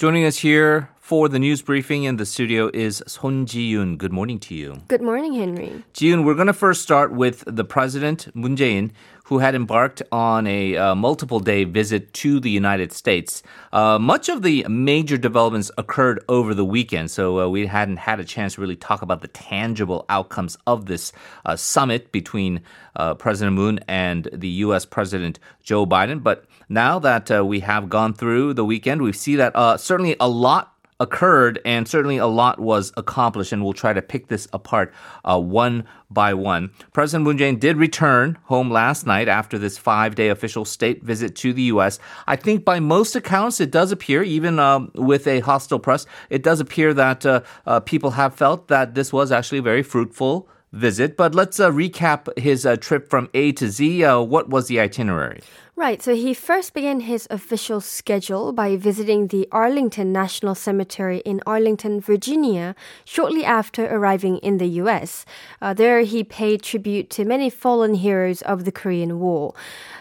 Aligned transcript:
Joining 0.00 0.24
us 0.24 0.38
here 0.38 0.88
for 0.96 1.28
the 1.28 1.38
news 1.38 1.60
briefing 1.60 2.04
in 2.04 2.16
the 2.16 2.24
studio 2.24 2.70
is 2.72 3.02
Son 3.06 3.44
Ji-yoon. 3.44 3.98
Good 3.98 4.14
morning 4.14 4.38
to 4.38 4.54
you. 4.54 4.80
Good 4.88 5.02
morning, 5.02 5.34
Henry. 5.34 5.84
Ji-yoon, 5.92 6.24
we're 6.24 6.32
going 6.32 6.46
to 6.46 6.54
first 6.54 6.80
start 6.80 7.12
with 7.12 7.44
the 7.46 7.64
president, 7.64 8.34
Moon 8.34 8.56
Jae-in, 8.56 8.92
who 9.24 9.40
had 9.40 9.54
embarked 9.54 10.02
on 10.10 10.46
a 10.46 10.74
uh, 10.74 10.94
multiple 10.94 11.38
day 11.38 11.64
visit 11.64 12.14
to 12.14 12.40
the 12.40 12.48
United 12.48 12.94
States. 12.94 13.42
Uh, 13.74 13.98
much 13.98 14.30
of 14.30 14.40
the 14.40 14.64
major 14.70 15.18
developments 15.18 15.70
occurred 15.76 16.24
over 16.30 16.54
the 16.54 16.64
weekend, 16.64 17.10
so 17.10 17.38
uh, 17.38 17.46
we 17.46 17.66
hadn't 17.66 17.98
had 17.98 18.20
a 18.20 18.24
chance 18.24 18.54
to 18.54 18.62
really 18.62 18.76
talk 18.76 19.02
about 19.02 19.20
the 19.20 19.28
tangible 19.28 20.06
outcomes 20.08 20.56
of 20.66 20.86
this 20.86 21.12
uh, 21.44 21.56
summit 21.56 22.10
between 22.10 22.62
uh, 22.96 23.12
President 23.12 23.54
Moon 23.54 23.78
and 23.86 24.30
the 24.32 24.48
U.S. 24.64 24.86
President 24.86 25.38
Joe 25.62 25.84
Biden. 25.84 26.22
But 26.22 26.46
now 26.70 26.98
that 27.00 27.30
uh, 27.30 27.44
we 27.44 27.60
have 27.60 27.90
gone 27.90 28.14
through 28.14 28.54
the 28.54 28.64
weekend, 28.64 29.02
we 29.02 29.12
see 29.12 29.36
that 29.36 29.54
certainly 29.80 30.16
a 30.18 30.28
lot 30.28 30.70
occurred, 31.00 31.58
and 31.64 31.88
certainly 31.88 32.18
a 32.18 32.26
lot 32.26 32.60
was 32.60 32.92
accomplished, 32.96 33.52
and 33.52 33.64
we'll 33.64 33.72
try 33.72 33.92
to 33.92 34.02
pick 34.02 34.28
this 34.28 34.46
apart 34.52 34.92
uh, 35.24 35.40
one 35.40 35.84
by 36.10 36.34
one. 36.34 36.70
President 36.92 37.24
Moon 37.24 37.38
Jae-in 37.38 37.58
did 37.58 37.78
return 37.78 38.38
home 38.44 38.70
last 38.70 39.06
night 39.06 39.26
after 39.26 39.58
this 39.58 39.78
five-day 39.78 40.28
official 40.28 40.64
state 40.64 41.02
visit 41.02 41.34
to 41.36 41.52
the 41.54 41.62
U.S. 41.62 41.98
I 42.26 42.36
think 42.36 42.64
by 42.64 42.78
most 42.78 43.16
accounts, 43.16 43.60
it 43.60 43.70
does 43.70 43.90
appear, 43.90 44.22
even 44.22 44.58
uh, 44.58 44.86
with 44.94 45.26
a 45.26 45.40
hostile 45.40 45.78
press, 45.78 46.04
it 46.28 46.42
does 46.42 46.60
appear 46.60 46.92
that 46.94 47.24
uh, 47.24 47.40
uh 47.66 47.80
people 47.80 48.10
have 48.12 48.34
felt 48.34 48.68
that 48.68 48.94
this 48.94 49.12
was 49.12 49.32
actually 49.32 49.58
a 49.58 49.62
very 49.62 49.82
fruitful 49.82 50.48
visit. 50.72 51.16
But 51.16 51.34
let's 51.34 51.58
uh, 51.58 51.70
recap 51.70 52.38
his 52.38 52.66
uh, 52.66 52.76
trip 52.76 53.08
from 53.08 53.28
A 53.34 53.52
to 53.52 53.70
Z. 53.70 54.04
Uh, 54.04 54.20
what 54.20 54.50
was 54.50 54.68
the 54.68 54.80
itinerary? 54.80 55.40
Right, 55.80 56.02
so 56.02 56.14
he 56.14 56.34
first 56.34 56.74
began 56.74 57.00
his 57.00 57.26
official 57.30 57.80
schedule 57.80 58.52
by 58.52 58.76
visiting 58.76 59.28
the 59.28 59.48
Arlington 59.50 60.12
National 60.12 60.54
Cemetery 60.54 61.22
in 61.24 61.40
Arlington, 61.46 62.02
Virginia, 62.02 62.74
shortly 63.06 63.46
after 63.46 63.86
arriving 63.86 64.36
in 64.40 64.58
the 64.58 64.68
US. 64.82 65.24
Uh, 65.58 65.72
there, 65.72 66.02
he 66.02 66.22
paid 66.22 66.62
tribute 66.62 67.08
to 67.08 67.24
many 67.24 67.48
fallen 67.48 67.94
heroes 67.94 68.42
of 68.42 68.66
the 68.66 68.72
Korean 68.72 69.20
War. 69.20 69.54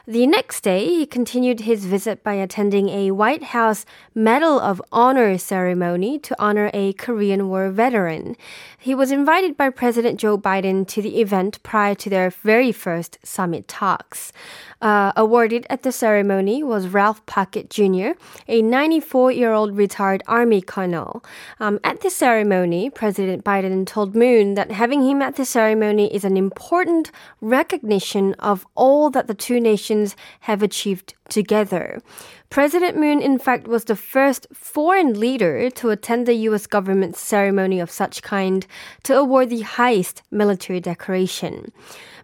The 0.05 0.27
next 0.27 0.63
day, 0.63 0.85
he 0.85 1.05
continued 1.05 1.61
his 1.61 1.85
visit 1.85 2.23
by 2.23 2.33
attending 2.33 2.89
a 2.89 3.11
White 3.11 3.43
House 3.55 3.85
Medal 4.13 4.59
of 4.59 4.81
Honor 4.91 5.37
ceremony 5.37 6.19
to 6.19 6.35
honor 6.39 6.69
a 6.73 6.91
Korean 6.91 7.47
War 7.47 7.69
veteran. 7.69 8.35
He 8.77 8.93
was 8.93 9.11
invited 9.11 9.55
by 9.55 9.69
President 9.69 10.19
Joe 10.19 10.37
Biden 10.37 10.85
to 10.87 11.01
the 11.01 11.21
event 11.21 11.63
prior 11.63 11.95
to 11.95 12.09
their 12.09 12.31
very 12.31 12.73
first 12.73 13.17
summit 13.23 13.69
talks. 13.69 14.33
Uh, 14.81 15.11
awarded 15.15 15.67
at 15.69 15.83
the 15.83 15.91
ceremony 15.91 16.63
was 16.63 16.87
Ralph 16.87 17.25
Puckett 17.25 17.69
Jr., 17.69 18.19
a 18.47 18.61
94 18.61 19.31
year 19.31 19.53
old 19.53 19.77
retired 19.77 20.23
Army 20.27 20.61
colonel. 20.61 21.23
Um, 21.59 21.79
at 21.83 22.01
the 22.01 22.09
ceremony, 22.09 22.89
President 22.89 23.43
Biden 23.43 23.85
told 23.85 24.15
Moon 24.15 24.55
that 24.55 24.71
having 24.71 25.07
him 25.07 25.21
at 25.21 25.35
the 25.35 25.45
ceremony 25.45 26.13
is 26.13 26.23
an 26.23 26.37
important 26.37 27.11
recognition 27.41 28.33
of 28.35 28.65
all 28.75 29.09
that 29.11 29.27
the 29.27 29.33
two 29.33 29.59
nations 29.59 30.15
have 30.41 30.63
achieved 30.63 31.13
together. 31.29 32.01
President 32.49 32.97
Moon, 32.97 33.21
in 33.21 33.37
fact, 33.37 33.67
was 33.67 33.85
the 33.85 33.95
first 33.95 34.47
foreign 34.51 35.19
leader 35.19 35.69
to 35.69 35.91
attend 35.91 36.25
the 36.25 36.33
U.S. 36.33 36.65
government's 36.65 37.19
ceremony 37.19 37.79
of 37.79 37.91
such 37.91 38.23
kind 38.23 38.65
to 39.03 39.15
award 39.15 39.51
the 39.51 39.61
highest 39.61 40.23
military 40.31 40.79
decoration. 40.79 41.71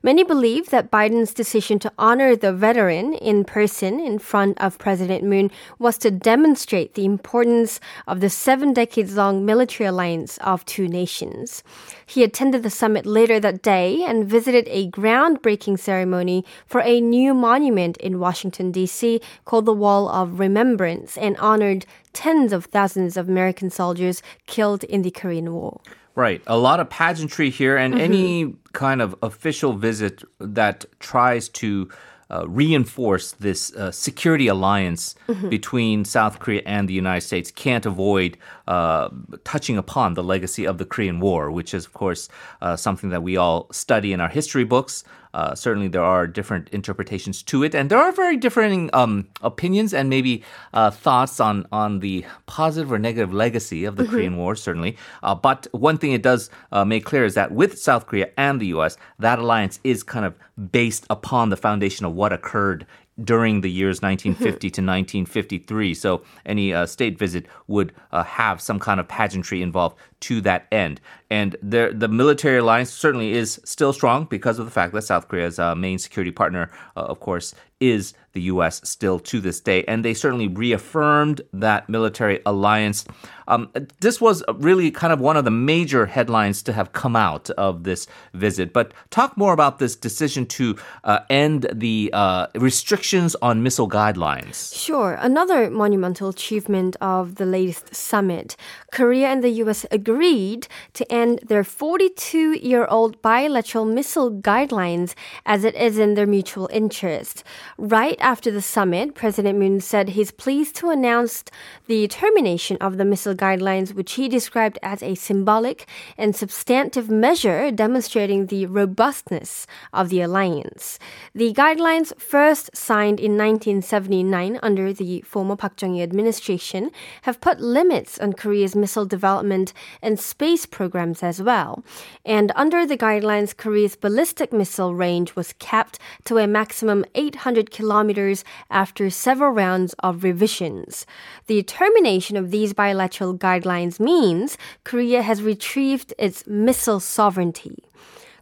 Many 0.05 0.23
believe 0.23 0.69
that 0.69 0.91
Biden's 0.91 1.33
decision 1.33 1.79
to 1.79 1.91
honor 1.97 2.35
the 2.35 2.53
veteran 2.53 3.15
in 3.15 3.43
person 3.43 3.99
in 3.99 4.19
front 4.19 4.61
of 4.61 4.77
President 4.77 5.23
Moon 5.23 5.49
was 5.79 5.97
to 5.97 6.11
demonstrate 6.11 6.93
the 6.93 7.05
importance 7.05 7.79
of 8.05 8.19
the 8.19 8.29
seven 8.29 8.71
decades 8.71 9.17
long 9.17 9.43
military 9.43 9.87
alliance 9.87 10.37
of 10.43 10.63
two 10.65 10.87
nations. 10.87 11.63
He 12.05 12.23
attended 12.23 12.61
the 12.61 12.69
summit 12.69 13.07
later 13.07 13.39
that 13.39 13.63
day 13.63 14.03
and 14.03 14.29
visited 14.29 14.67
a 14.67 14.91
groundbreaking 14.91 15.79
ceremony 15.79 16.45
for 16.67 16.81
a 16.81 17.01
new 17.01 17.33
monument 17.33 17.97
in 17.97 18.19
Washington, 18.19 18.71
D.C. 18.71 19.21
called 19.43 19.65
the 19.65 19.73
Wall 19.73 20.07
of 20.07 20.37
Remembrance 20.37 21.17
and 21.17 21.35
honored 21.37 21.87
tens 22.13 22.53
of 22.53 22.65
thousands 22.65 23.17
of 23.17 23.27
American 23.27 23.71
soldiers 23.71 24.21
killed 24.45 24.83
in 24.83 25.01
the 25.01 25.09
Korean 25.09 25.51
War. 25.51 25.81
Right. 26.15 26.41
A 26.47 26.57
lot 26.57 26.79
of 26.79 26.89
pageantry 26.89 27.49
here, 27.49 27.75
and 27.75 27.93
mm-hmm. 27.93 28.03
any 28.03 28.55
kind 28.71 29.01
of 29.01 29.15
official 29.21 29.73
visit 29.73 30.23
that 30.39 30.85
tries 30.99 31.49
to 31.49 31.89
uh, 32.31 32.47
reinforce 32.47 33.33
this 33.33 33.73
uh, 33.75 33.91
security 33.91 34.47
alliance 34.47 35.15
mm-hmm. 35.27 35.49
between 35.49 36.05
South 36.05 36.39
Korea 36.39 36.61
and 36.65 36.89
the 36.89 36.93
United 36.93 37.21
States 37.21 37.51
can't 37.51 37.85
avoid 37.85 38.37
uh, 38.67 39.09
touching 39.43 39.77
upon 39.77 40.15
the 40.15 40.23
legacy 40.23 40.65
of 40.65 40.77
the 40.77 40.85
Korean 40.85 41.19
War, 41.19 41.51
which 41.51 41.73
is, 41.73 41.85
of 41.85 41.93
course, 41.93 42.29
uh, 42.61 42.75
something 42.75 43.09
that 43.09 43.21
we 43.21 43.37
all 43.37 43.67
study 43.71 44.11
in 44.11 44.21
our 44.21 44.29
history 44.29 44.63
books. 44.63 45.03
Uh, 45.35 45.53
certainly, 45.53 45.89
there 45.89 46.01
are 46.01 46.27
different 46.27 46.69
interpretations 46.69 47.43
to 47.43 47.61
it, 47.61 47.75
and 47.75 47.91
there 47.91 47.99
are 47.99 48.13
very 48.13 48.37
differing 48.37 48.89
um, 48.93 49.27
opinions 49.41 49.93
and 49.93 50.09
maybe 50.09 50.41
uh, 50.73 50.89
thoughts 50.89 51.41
on 51.41 51.67
on 51.73 51.99
the 51.99 52.25
positive 52.45 52.89
or 52.89 52.97
negative 52.97 53.33
legacy 53.33 53.83
of 53.83 53.97
the 53.97 54.03
mm-hmm. 54.03 54.11
Korean 54.13 54.37
War. 54.37 54.55
Certainly, 54.55 54.95
uh, 55.23 55.35
but 55.35 55.67
one 55.73 55.97
thing 55.97 56.13
it 56.13 56.23
does 56.23 56.49
uh, 56.71 56.85
make 56.85 57.03
clear 57.03 57.25
is 57.25 57.33
that 57.33 57.51
with 57.51 57.77
South 57.77 58.07
Korea 58.07 58.29
and 58.37 58.61
the 58.61 58.67
U.S., 58.67 58.95
that 59.19 59.37
alliance 59.37 59.81
is 59.83 60.03
kind 60.03 60.25
of 60.25 60.35
based 60.71 61.05
upon 61.09 61.49
the 61.49 61.57
foundation 61.57 62.05
of 62.05 62.13
what 62.13 62.31
occurred 62.31 62.87
during 63.23 63.61
the 63.61 63.71
years 63.71 64.01
1950 64.01 64.69
to 64.69 64.81
1953. 64.81 65.93
So 65.93 66.23
any 66.45 66.73
uh, 66.73 66.85
state 66.85 67.17
visit 67.17 67.45
would 67.67 67.93
uh, 68.11 68.23
have 68.23 68.61
some 68.61 68.79
kind 68.79 68.99
of 68.99 69.07
pageantry 69.07 69.61
involved 69.61 69.97
to 70.21 70.41
that 70.41 70.67
end. 70.71 70.99
And 71.29 71.55
the, 71.61 71.91
the 71.93 72.07
military 72.07 72.57
alliance 72.57 72.91
certainly 72.91 73.33
is 73.33 73.59
still 73.63 73.93
strong 73.93 74.25
because 74.25 74.59
of 74.59 74.65
the 74.65 74.71
fact 74.71 74.93
that 74.93 75.03
South 75.03 75.27
Korea's 75.27 75.59
uh, 75.59 75.75
main 75.75 75.97
security 75.97 76.31
partner, 76.31 76.71
uh, 76.95 77.01
of 77.01 77.19
course, 77.19 77.53
is 77.79 78.13
the 78.35 78.41
U.S. 78.41 78.81
still 78.83 79.17
to 79.19 79.39
this 79.39 79.59
day. 79.59 79.83
And 79.85 80.05
they 80.05 80.13
certainly 80.13 80.47
reaffirmed 80.47 81.41
that 81.53 81.89
military 81.89 82.41
alliance. 82.45 83.05
Um, 83.47 83.71
this 84.01 84.19
was 84.19 84.43
really 84.55 84.91
kind 84.91 85.13
of 85.13 85.19
one 85.19 85.37
of 85.37 85.45
the 85.45 85.51
major 85.51 86.05
headlines 86.05 86.61
to 86.63 86.73
have 86.73 86.91
come 86.91 87.15
out 87.15 87.49
of 87.51 87.83
this 87.83 88.07
visit. 88.33 88.73
But 88.73 88.93
talk 89.09 89.37
more 89.37 89.53
about 89.53 89.79
this 89.79 89.95
decision 89.95 90.45
to 90.47 90.75
uh, 91.03 91.19
end 91.29 91.67
the 91.71 92.09
uh, 92.11 92.47
restrictions 92.55 93.35
on 93.41 93.63
missile 93.63 93.89
guidelines. 93.89 94.75
Sure. 94.75 95.17
Another 95.21 95.69
monumental 95.69 96.29
achievement 96.29 96.97
of 96.99 97.35
the 97.35 97.45
latest 97.45 97.95
summit. 97.95 98.57
Korea 98.91 99.27
and 99.27 99.43
the 99.43 99.49
U.S. 99.63 99.85
agreed 99.91 100.67
to 100.93 101.09
end 101.11 101.39
their 101.47 101.63
42 101.63 102.53
year 102.53 102.85
old 102.87 103.21
bilateral 103.21 103.85
missile 103.85 104.31
guidelines 104.31 105.13
as 105.45 105.63
it 105.63 105.75
is 105.75 105.97
in 105.97 106.15
their 106.15 106.27
mutual 106.27 106.69
interest. 106.73 107.43
Right 107.77 108.15
after 108.21 108.51
the 108.51 108.61
summit, 108.61 109.15
President 109.15 109.59
Moon 109.59 109.81
said 109.81 110.09
he's 110.09 110.31
pleased 110.31 110.77
to 110.77 110.91
announce 110.91 111.43
the 111.87 112.07
termination 112.07 112.77
of 112.79 112.97
the 112.97 113.03
missile 113.03 113.35
guidelines, 113.35 113.93
which 113.93 114.13
he 114.13 114.29
described 114.29 114.79
as 114.81 115.03
a 115.03 115.15
symbolic 115.15 115.85
and 116.17 116.33
substantive 116.33 117.09
measure 117.09 117.71
demonstrating 117.71 118.45
the 118.45 118.65
robustness 118.65 119.67
of 119.91 120.07
the 120.07 120.21
alliance. 120.21 120.99
The 121.33 121.53
guidelines, 121.53 122.17
first 122.17 122.73
signed 122.73 123.19
in 123.19 123.37
1979 123.37 124.57
under 124.63 124.93
the 124.93 125.19
former 125.23 125.57
Park 125.57 125.75
Chung-hee 125.75 126.01
administration, 126.01 126.91
have 127.23 127.41
put 127.41 127.59
limits 127.59 128.17
on 128.19 128.31
Korea's 128.31 128.73
missile 128.73 129.05
development 129.05 129.73
and 130.01 130.17
space 130.17 130.65
programs 130.65 131.21
as 131.21 131.41
well. 131.41 131.83
And 132.23 132.53
under 132.55 132.85
the 132.85 132.97
guidelines, 132.97 133.55
Korea's 133.55 133.97
ballistic 133.97 134.53
missile 134.53 134.95
range 134.95 135.35
was 135.35 135.51
capped 135.59 135.99
to 136.23 136.37
a 136.37 136.47
maximum 136.47 137.03
800 137.15 137.64
kilometers 137.71 138.43
after 138.69 139.09
several 139.09 139.51
rounds 139.51 139.93
of 139.99 140.23
revisions. 140.23 141.05
The 141.47 141.63
termination 141.63 142.37
of 142.37 142.51
these 142.51 142.73
bilateral 142.73 143.37
guidelines 143.37 143.99
means 143.99 144.57
Korea 144.83 145.21
has 145.21 145.41
retrieved 145.41 146.13
its 146.17 146.45
missile 146.47 146.99
sovereignty. 146.99 147.83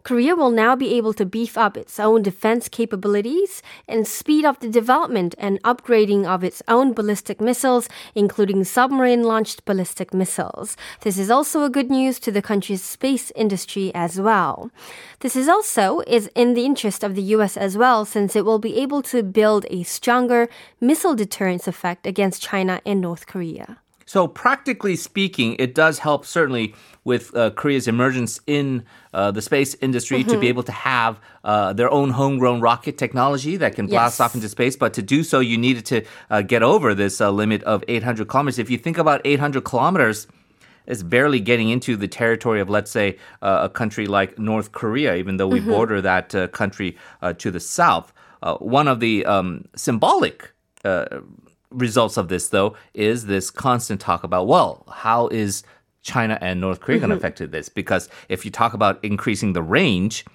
Korea 0.03 0.35
will 0.35 0.51
now 0.51 0.75
be 0.75 0.95
able 0.95 1.13
to 1.13 1.25
beef 1.25 1.57
up 1.57 1.77
its 1.77 1.97
own 1.97 2.21
defense 2.21 2.67
capabilities 2.67 3.61
and 3.87 4.05
speed 4.05 4.43
up 4.43 4.59
the 4.59 4.67
development 4.67 5.33
and 5.37 5.63
upgrading 5.63 6.25
of 6.25 6.43
its 6.43 6.61
own 6.67 6.91
ballistic 6.91 7.39
missiles, 7.39 7.87
including 8.13 8.65
submarine 8.65 9.23
launched 9.23 9.63
ballistic 9.63 10.13
missiles. 10.13 10.75
This 11.01 11.17
is 11.17 11.31
also 11.31 11.63
a 11.63 11.69
good 11.69 11.89
news 11.89 12.19
to 12.19 12.31
the 12.31 12.41
country's 12.41 12.83
space 12.83 13.31
industry 13.33 13.91
as 13.95 14.19
well. 14.19 14.71
This 15.21 15.37
is 15.37 15.47
also 15.47 16.01
is 16.01 16.29
in 16.35 16.53
the 16.53 16.65
interest 16.65 17.01
of 17.01 17.15
the 17.15 17.31
US 17.37 17.55
as 17.55 17.77
well 17.77 18.03
since 18.03 18.35
it 18.35 18.43
will 18.43 18.59
be 18.59 18.75
able 18.81 19.01
to 19.03 19.23
build 19.23 19.65
a 19.69 19.83
stronger 19.83 20.49
missile 20.81 21.15
deterrence 21.15 21.65
effect 21.65 22.05
against 22.05 22.41
China 22.41 22.81
and 22.85 22.99
North 22.99 23.25
Korea. 23.25 23.77
So, 24.13 24.27
practically 24.27 24.95
speaking, 24.95 25.55
it 25.57 25.73
does 25.73 25.97
help 25.97 26.23
certainly 26.23 26.75
with 27.03 27.35
uh, 27.35 27.49
Korea's 27.49 27.87
emergence 27.87 28.39
in 28.45 28.83
uh, 29.11 29.31
the 29.31 29.41
space 29.41 29.73
industry 29.81 30.19
Mm-hmm. 30.19 30.29
to 30.29 30.37
be 30.37 30.49
able 30.49 30.61
to 30.61 30.71
have 30.71 31.19
uh, 31.43 31.73
their 31.73 31.89
own 31.89 32.11
homegrown 32.11 32.61
rocket 32.61 32.95
technology 32.99 33.57
that 33.57 33.73
can 33.75 33.87
blast 33.87 34.19
Yes. 34.19 34.19
off 34.19 34.35
into 34.35 34.47
space. 34.49 34.75
But 34.75 34.93
to 34.93 35.01
do 35.01 35.23
so, 35.23 35.39
you 35.39 35.57
needed 35.57 35.85
to 35.87 36.05
uh, 36.29 36.43
get 36.43 36.61
over 36.61 36.93
this 36.93 37.19
uh, 37.21 37.31
limit 37.31 37.63
of 37.63 37.83
800 37.87 38.27
kilometers. 38.27 38.59
If 38.59 38.69
you 38.69 38.77
think 38.77 38.99
about 38.99 39.19
800 39.25 39.63
kilometers, 39.63 40.27
it's 40.85 41.01
barely 41.01 41.39
getting 41.39 41.69
into 41.69 41.97
the 41.97 42.07
territory 42.07 42.61
of, 42.61 42.69
let's 42.69 42.91
say, 42.91 43.17
uh, 43.41 43.61
a 43.63 43.69
country 43.69 44.05
like 44.05 44.37
North 44.37 44.73
Korea, 44.73 45.15
even 45.15 45.37
though 45.37 45.47
we 45.47 45.59
Mm-hmm. 45.59 45.69
border 45.71 46.01
that 46.01 46.35
uh, 46.35 46.47
country 46.49 46.97
uh, 47.23 47.33
to 47.33 47.49
the 47.49 47.59
south. 47.59 48.13
Uh, 48.43 48.57
one 48.57 48.87
of 48.87 48.99
the 48.99 49.25
um, 49.25 49.65
symbolic 49.75 50.51
uh, 50.85 51.05
results 51.73 52.17
of 52.17 52.27
this, 52.27 52.49
though, 52.49 52.75
is 52.93 53.25
this 53.25 53.51
constant 53.51 53.99
talk 53.99 54.23
about, 54.23 54.47
well, 54.47 54.85
how 54.91 55.27
is 55.27 55.63
China 56.01 56.37
and 56.41 56.61
North 56.61 56.79
Korea 56.79 56.99
going 56.99 57.09
to 57.09 57.15
affect 57.15 57.39
this? 57.51 57.69
Because 57.69 58.09
if 58.29 58.45
you 58.45 58.51
talk 58.51 58.73
about 58.73 59.03
increasing 59.03 59.53
the 59.53 59.63
range, 59.63 60.25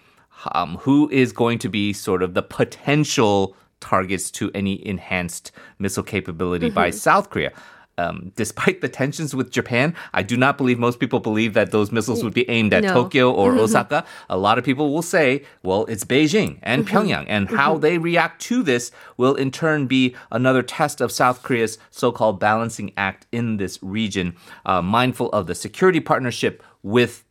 um, 0.53 0.77
who 0.79 1.09
is 1.11 1.33
going 1.33 1.59
to 1.61 1.69
be 1.69 1.93
sort 1.93 2.23
of 2.23 2.35
the 2.35 2.43
potential 2.43 3.57
targets 3.81 4.31
to 4.33 4.51
any 4.55 4.85
enhanced 4.87 5.53
missile 5.79 6.03
capability 6.03 6.71
by 6.71 6.91
South 6.91 7.31
Korea? 7.31 7.53
Um, 7.99 8.33
despite 8.37 8.81
the 8.81 8.89
tensions 8.89 9.35
with 9.35 9.51
Japan, 9.51 9.95
I 10.15 10.23
do 10.23 10.37
not 10.37 10.57
believe 10.57 10.79
most 10.79 11.01
people 11.01 11.21
believe 11.21 11.55
that 11.55 11.73
those 11.73 11.91
missiles 11.91 12.23
would 12.23 12.33
be 12.33 12.49
aimed 12.49 12.73
at 12.73 12.85
No. 12.85 12.95
Tokyo 12.95 13.33
or 13.33 13.53
Osaka. 13.59 14.05
A 14.31 14.39
lot 14.39 14.57
of 14.57 14.65
people 14.65 14.93
will 14.95 15.03
say, 15.03 15.43
well, 15.63 15.85
it's 15.87 16.05
Beijing 16.05 16.59
and 16.63 16.87
Pyongyang, 16.87 17.27
and 17.29 17.51
how 17.51 17.77
they 17.77 17.99
react 17.99 18.41
to 18.43 18.63
this 18.63 18.93
will 19.17 19.35
in 19.35 19.51
turn 19.51 19.87
be 19.87 20.15
another 20.31 20.63
test 20.63 21.01
of 21.01 21.11
South 21.11 21.43
Korea's 21.43 21.79
so 21.91 22.13
called 22.13 22.39
balancing 22.39 22.93
act 22.97 23.27
in 23.33 23.57
this 23.57 23.79
region, 23.83 24.37
uh, 24.65 24.81
mindful 24.81 25.29
of 25.31 25.47
the 25.49 25.55
security 25.55 26.01
partnership 26.01 26.63
with 26.83 27.25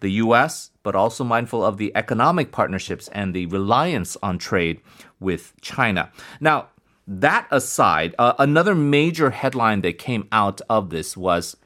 the 0.00 0.10
US, 0.12 0.70
but 0.82 0.94
also 0.94 1.24
mindful 1.24 1.64
of 1.64 1.76
the 1.76 1.92
economic 1.94 2.52
partnerships 2.52 3.08
and 3.08 3.34
the 3.34 3.46
reliance 3.46 4.16
on 4.22 4.38
trade 4.38 4.80
with 5.20 5.52
China. 5.60 6.10
Now, 6.40 6.68
that 7.08 7.48
aside, 7.50 8.14
uh, 8.18 8.34
another 8.38 8.74
major 8.74 9.30
headline 9.30 9.80
that 9.80 9.96
came 9.98 10.28
out 10.30 10.60
of 10.68 10.90
this 10.90 11.16
was 11.16 11.56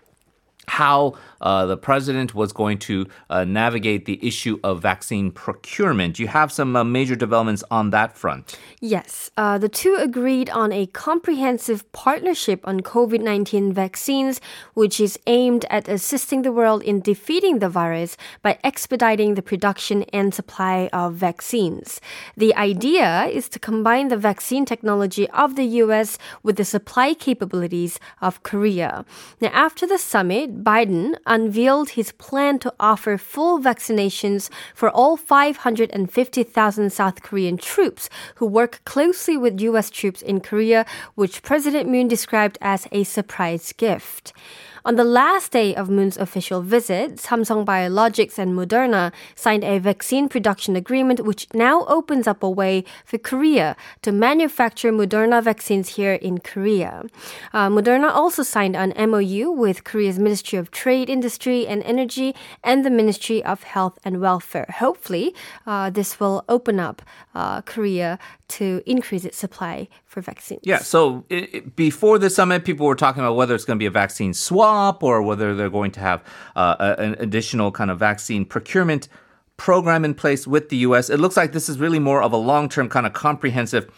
how 0.73 1.13
uh, 1.43 1.67
the 1.67 1.77
president 1.77 2.35
was 2.35 2.51
going 2.53 2.79
to 2.79 3.07
uh, 3.29 3.45
navigate 3.45 4.07
the 4.07 4.19
issue 4.27 4.59
of 4.65 4.81
vaccine 4.81 5.31
procurement. 5.31 6.19
You 6.19 6.29
have 6.29 6.51
some 6.51 6.75
uh, 6.75 6.83
major 6.83 7.15
developments 7.15 7.63
on 7.71 7.91
that 7.91 8.17
front. 8.17 8.59
Yes, 8.81 9.31
uh, 9.37 9.59
the 9.59 9.69
two 9.69 9.97
agreed 10.01 10.49
on 10.49 10.73
a 10.73 10.87
comprehensive 10.87 11.81
partnership 11.93 12.61
on 12.65 12.81
COVID 12.81 13.21
19 13.21 13.73
vaccines, 13.75 14.41
which 14.73 14.99
is 14.99 15.19
aimed 15.27 15.67
at 15.69 15.89
assisting 15.89 16.41
the 16.41 16.53
world 16.53 16.83
in 16.83 17.01
defeating 17.01 17.59
the 17.59 17.69
virus 17.69 18.17
by 18.41 18.59
expediting 18.65 19.35
the 19.35 19.43
production 19.43 20.05
and 20.05 20.33
supply 20.33 20.89
of 20.93 21.15
vaccines. 21.15 22.01
The 22.35 22.55
idea 22.55 23.27
is 23.27 23.51
to 23.51 23.59
combine 23.59 24.09
the 24.09 24.17
vaccine 24.17 24.65
technology 24.65 25.29
of 25.31 25.57
the 25.57 25.67
US 25.83 26.17
with 26.43 26.57
the 26.57 26.65
supply 26.65 27.13
capabilities 27.13 28.01
of 28.23 28.43
Korea. 28.43 29.05
Now, 29.41 29.51
after 29.53 29.87
the 29.87 29.99
summit, 29.99 30.62
Biden 30.63 31.17
unveiled 31.27 31.91
his 31.91 32.13
plan 32.13 32.59
to 32.61 32.73
offer 32.79 33.19
full 33.19 33.59
vaccinations 33.61 34.49
for 34.75 34.91
all 34.91 35.17
550,000 35.17 36.91
South 36.91 37.23
Korean 37.23 37.57
troops 37.57 38.09
who 38.37 38.47
work 38.47 38.81
closely 38.85 39.37
with 39.37 39.61
U.S. 39.61 39.91
troops 39.91 40.23
in 40.23 40.41
Korea, 40.41 40.87
which 41.15 41.43
President 41.43 41.89
Moon 41.89 42.09
described 42.09 42.59
as 42.61 42.87
a 42.93 43.05
surprise 43.05 43.73
gift. 43.73 44.33
On 44.85 44.97
the 44.97 45.05
last 45.05 45.53
day 45.53 45.77
of 45.77 45.89
Moon's 45.89 46.17
official 46.17 46.61
visit, 46.61 47.15
Samsung 47.15 47.65
Biologics 47.65 48.37
and 48.37 48.53
Moderna 48.53 49.13
signed 49.37 49.63
a 49.63 49.79
vaccine 49.79 50.29
production 50.29 50.75
agreement 50.75 51.25
which 51.25 51.47
now 51.55 51.85
opens 51.87 52.27
up 52.27 52.43
a 52.43 52.51
way 52.51 52.83
for 53.05 53.17
Korea 53.17 53.77
to 54.03 54.11
manufacture 54.11 54.91
Moderna 54.91 55.41
vaccines 55.41 55.91
here 55.91 56.15
in 56.15 56.39
Korea. 56.39 57.05
Uh, 57.53 57.69
Moderna 57.69 58.11
also 58.11 58.43
signed 58.43 58.75
an 58.75 58.93
MOU 59.09 59.53
with 59.53 59.85
Korea's 59.85 60.19
Ministry 60.19 60.59
of 60.59 60.73
Trade, 60.73 61.09
Industry 61.09 61.65
and 61.65 61.85
Energy 61.85 62.35
and 62.65 62.85
the 62.85 62.91
Ministry 62.91 63.45
of 63.45 63.63
Health 63.63 64.01
and 64.05 64.21
Welfare. 64.21 64.67
Hopefully, 64.81 65.33
uh, 65.65 65.91
this 65.91 66.19
will 66.19 66.45
open 66.49 66.81
up 66.81 67.03
uh, 67.37 67.61
Korea 67.63 68.19
to 68.49 68.83
increase 68.85 69.25
its 69.25 69.39
supply 69.39 69.89
for 70.05 70.21
vaccines. 70.21 70.61
Yeah, 70.65 70.79
so 70.79 71.25
i 71.31 71.49
i 71.55 71.61
before 71.77 72.19
the 72.19 72.29
summit, 72.29 72.65
people 72.65 72.87
were 72.87 72.97
talking 72.97 73.23
about 73.23 73.37
whether 73.37 73.55
it's 73.55 73.65
going 73.65 73.79
to 73.79 73.83
be 73.83 73.87
a 73.87 73.99
vaccine 74.05 74.35
swap 74.35 74.72
or 75.03 75.23
whether 75.23 75.55
they're 75.55 75.71
going 75.71 75.93
to 75.93 76.01
have 76.01 76.23
uh, 76.57 76.95
an 76.99 77.17
additional 77.19 77.71
kind 77.71 77.91
of 77.91 77.99
vaccine 77.99 78.45
procurement 78.45 79.09
program 79.57 80.05
in 80.05 80.13
place 80.13 80.45
with 80.45 80.71
the 80.71 80.79
US. 80.79 81.09
It 81.09 81.21
looks 81.21 81.37
like 81.37 81.53
this 81.53 81.69
is 81.69 81.79
really 81.79 82.01
more 82.01 82.21
of 82.21 82.33
a 82.33 82.37
long 82.37 82.69
term 82.69 82.89
kind 82.89 83.07
of 83.07 83.13
comprehensive. 83.13 83.89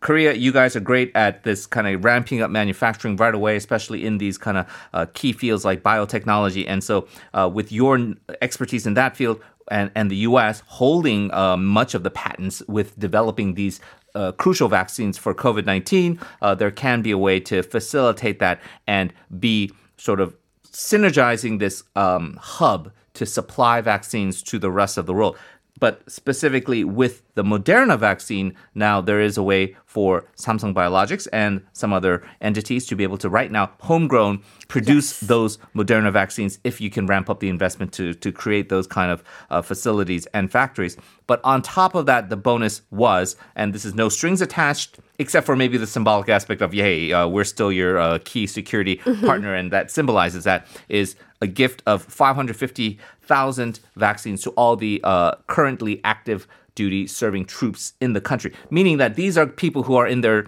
Korea, 0.00 0.32
you 0.34 0.52
guys 0.52 0.74
are 0.74 0.80
great 0.80 1.12
at 1.14 1.44
this 1.44 1.66
kind 1.66 1.86
of 1.86 2.04
ramping 2.04 2.42
up 2.42 2.50
manufacturing 2.50 3.16
right 3.16 3.34
away, 3.34 3.54
especially 3.56 4.04
in 4.04 4.18
these 4.18 4.36
kind 4.36 4.58
of 4.58 4.66
uh, 4.92 5.06
key 5.14 5.32
fields 5.32 5.64
like 5.64 5.82
biotechnology. 5.82 6.64
And 6.66 6.82
so, 6.82 7.06
uh, 7.34 7.48
with 7.52 7.70
your 7.70 8.14
expertise 8.42 8.84
in 8.84 8.94
that 8.94 9.16
field, 9.16 9.40
and, 9.68 9.90
and 9.94 10.10
the 10.10 10.16
US 10.16 10.62
holding 10.66 11.32
uh, 11.32 11.56
much 11.56 11.94
of 11.94 12.02
the 12.02 12.10
patents 12.10 12.62
with 12.68 12.98
developing 12.98 13.54
these 13.54 13.80
uh, 14.14 14.32
crucial 14.32 14.68
vaccines 14.68 15.18
for 15.18 15.34
COVID 15.34 15.66
19, 15.66 16.18
uh, 16.42 16.54
there 16.54 16.70
can 16.70 17.02
be 17.02 17.10
a 17.10 17.18
way 17.18 17.38
to 17.40 17.62
facilitate 17.62 18.38
that 18.38 18.60
and 18.86 19.12
be 19.38 19.72
sort 19.96 20.20
of 20.20 20.36
synergizing 20.70 21.58
this 21.58 21.82
um, 21.94 22.38
hub 22.40 22.92
to 23.14 23.24
supply 23.24 23.80
vaccines 23.80 24.42
to 24.42 24.58
the 24.58 24.70
rest 24.70 24.98
of 24.98 25.06
the 25.06 25.14
world. 25.14 25.36
But 25.78 26.02
specifically 26.10 26.84
with 26.84 27.22
the 27.34 27.44
Moderna 27.44 27.98
vaccine, 27.98 28.54
now 28.74 29.00
there 29.00 29.20
is 29.20 29.36
a 29.36 29.42
way 29.42 29.76
for 29.84 30.24
Samsung 30.36 30.72
Biologics 30.74 31.28
and 31.32 31.62
some 31.72 31.92
other 31.92 32.22
entities 32.40 32.86
to 32.86 32.96
be 32.96 33.02
able 33.02 33.18
to 33.18 33.28
right 33.28 33.50
now 33.50 33.70
homegrown 33.80 34.42
produce 34.68 34.96
Yes. 34.96 35.28
those 35.28 35.58
Moderna 35.74 36.10
vaccines 36.12 36.58
if 36.64 36.80
you 36.80 36.90
can 36.90 37.06
ramp 37.06 37.28
up 37.28 37.40
the 37.40 37.48
investment 37.48 37.92
to, 37.92 38.14
to 38.14 38.32
create 38.32 38.68
those 38.68 38.86
kind 38.86 39.10
of 39.10 39.22
uh, 39.50 39.62
facilities 39.62 40.26
and 40.32 40.50
factories. 40.50 40.96
But 41.26 41.40
on 41.44 41.60
top 41.62 41.94
of 41.94 42.06
that, 42.06 42.30
the 42.30 42.36
bonus 42.36 42.82
was, 42.90 43.36
and 43.54 43.74
this 43.74 43.84
is 43.84 43.94
no 43.94 44.08
strings 44.08 44.40
attached, 44.40 44.98
except 45.18 45.44
for 45.46 45.56
maybe 45.56 45.76
the 45.76 45.86
symbolic 45.86 46.28
aspect 46.28 46.62
of, 46.62 46.72
yay, 46.72 47.12
uh, 47.12 47.26
we're 47.26 47.44
still 47.44 47.72
your 47.72 47.98
uh, 47.98 48.18
key 48.24 48.46
security 48.46 48.96
partner, 48.96 49.54
and 49.54 49.72
that 49.72 49.90
symbolizes 49.90 50.44
that, 50.44 50.66
is 50.88 51.16
a 51.40 51.46
gift 51.46 51.82
of 51.86 52.02
550,000 52.02 53.80
vaccines 53.96 54.42
to 54.42 54.50
all 54.50 54.76
the 54.76 55.00
uh, 55.04 55.32
currently 55.46 56.00
active 56.04 56.46
duty 56.74 57.06
serving 57.06 57.44
troops 57.46 57.94
in 58.00 58.12
the 58.12 58.20
country, 58.20 58.52
meaning 58.70 58.98
that 58.98 59.16
these 59.16 59.38
are 59.38 59.46
people 59.46 59.82
who 59.84 59.94
are 59.96 60.06
in 60.06 60.20
their 60.20 60.46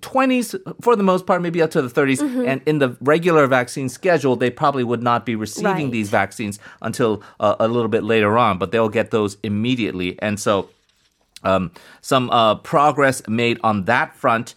20s 0.00 0.60
for 0.82 0.96
the 0.96 1.04
most 1.04 1.24
part, 1.24 1.40
maybe 1.40 1.62
up 1.62 1.70
to 1.70 1.80
the 1.80 1.88
30s, 1.88 2.20
and 2.46 2.60
in 2.66 2.78
the 2.80 2.96
regular 3.00 3.46
vaccine 3.46 3.88
schedule, 3.88 4.34
they 4.34 4.50
probably 4.50 4.82
would 4.82 5.02
not 5.02 5.24
be 5.24 5.36
receiving 5.36 5.84
Right. 5.84 5.90
these 5.92 6.10
vaccines 6.10 6.58
until 6.82 7.22
uh, 7.38 7.54
a 7.60 7.68
little 7.68 7.88
bit 7.88 8.02
later 8.02 8.36
on, 8.36 8.58
but 8.58 8.72
they'll 8.72 8.88
get 8.88 9.12
those 9.12 9.36
immediately. 9.44 10.18
And 10.20 10.40
so, 10.40 10.68
um, 11.44 11.70
some 12.00 12.28
uh, 12.30 12.56
progress 12.56 13.22
made 13.28 13.60
on 13.62 13.84
that 13.84 14.16
front, 14.16 14.56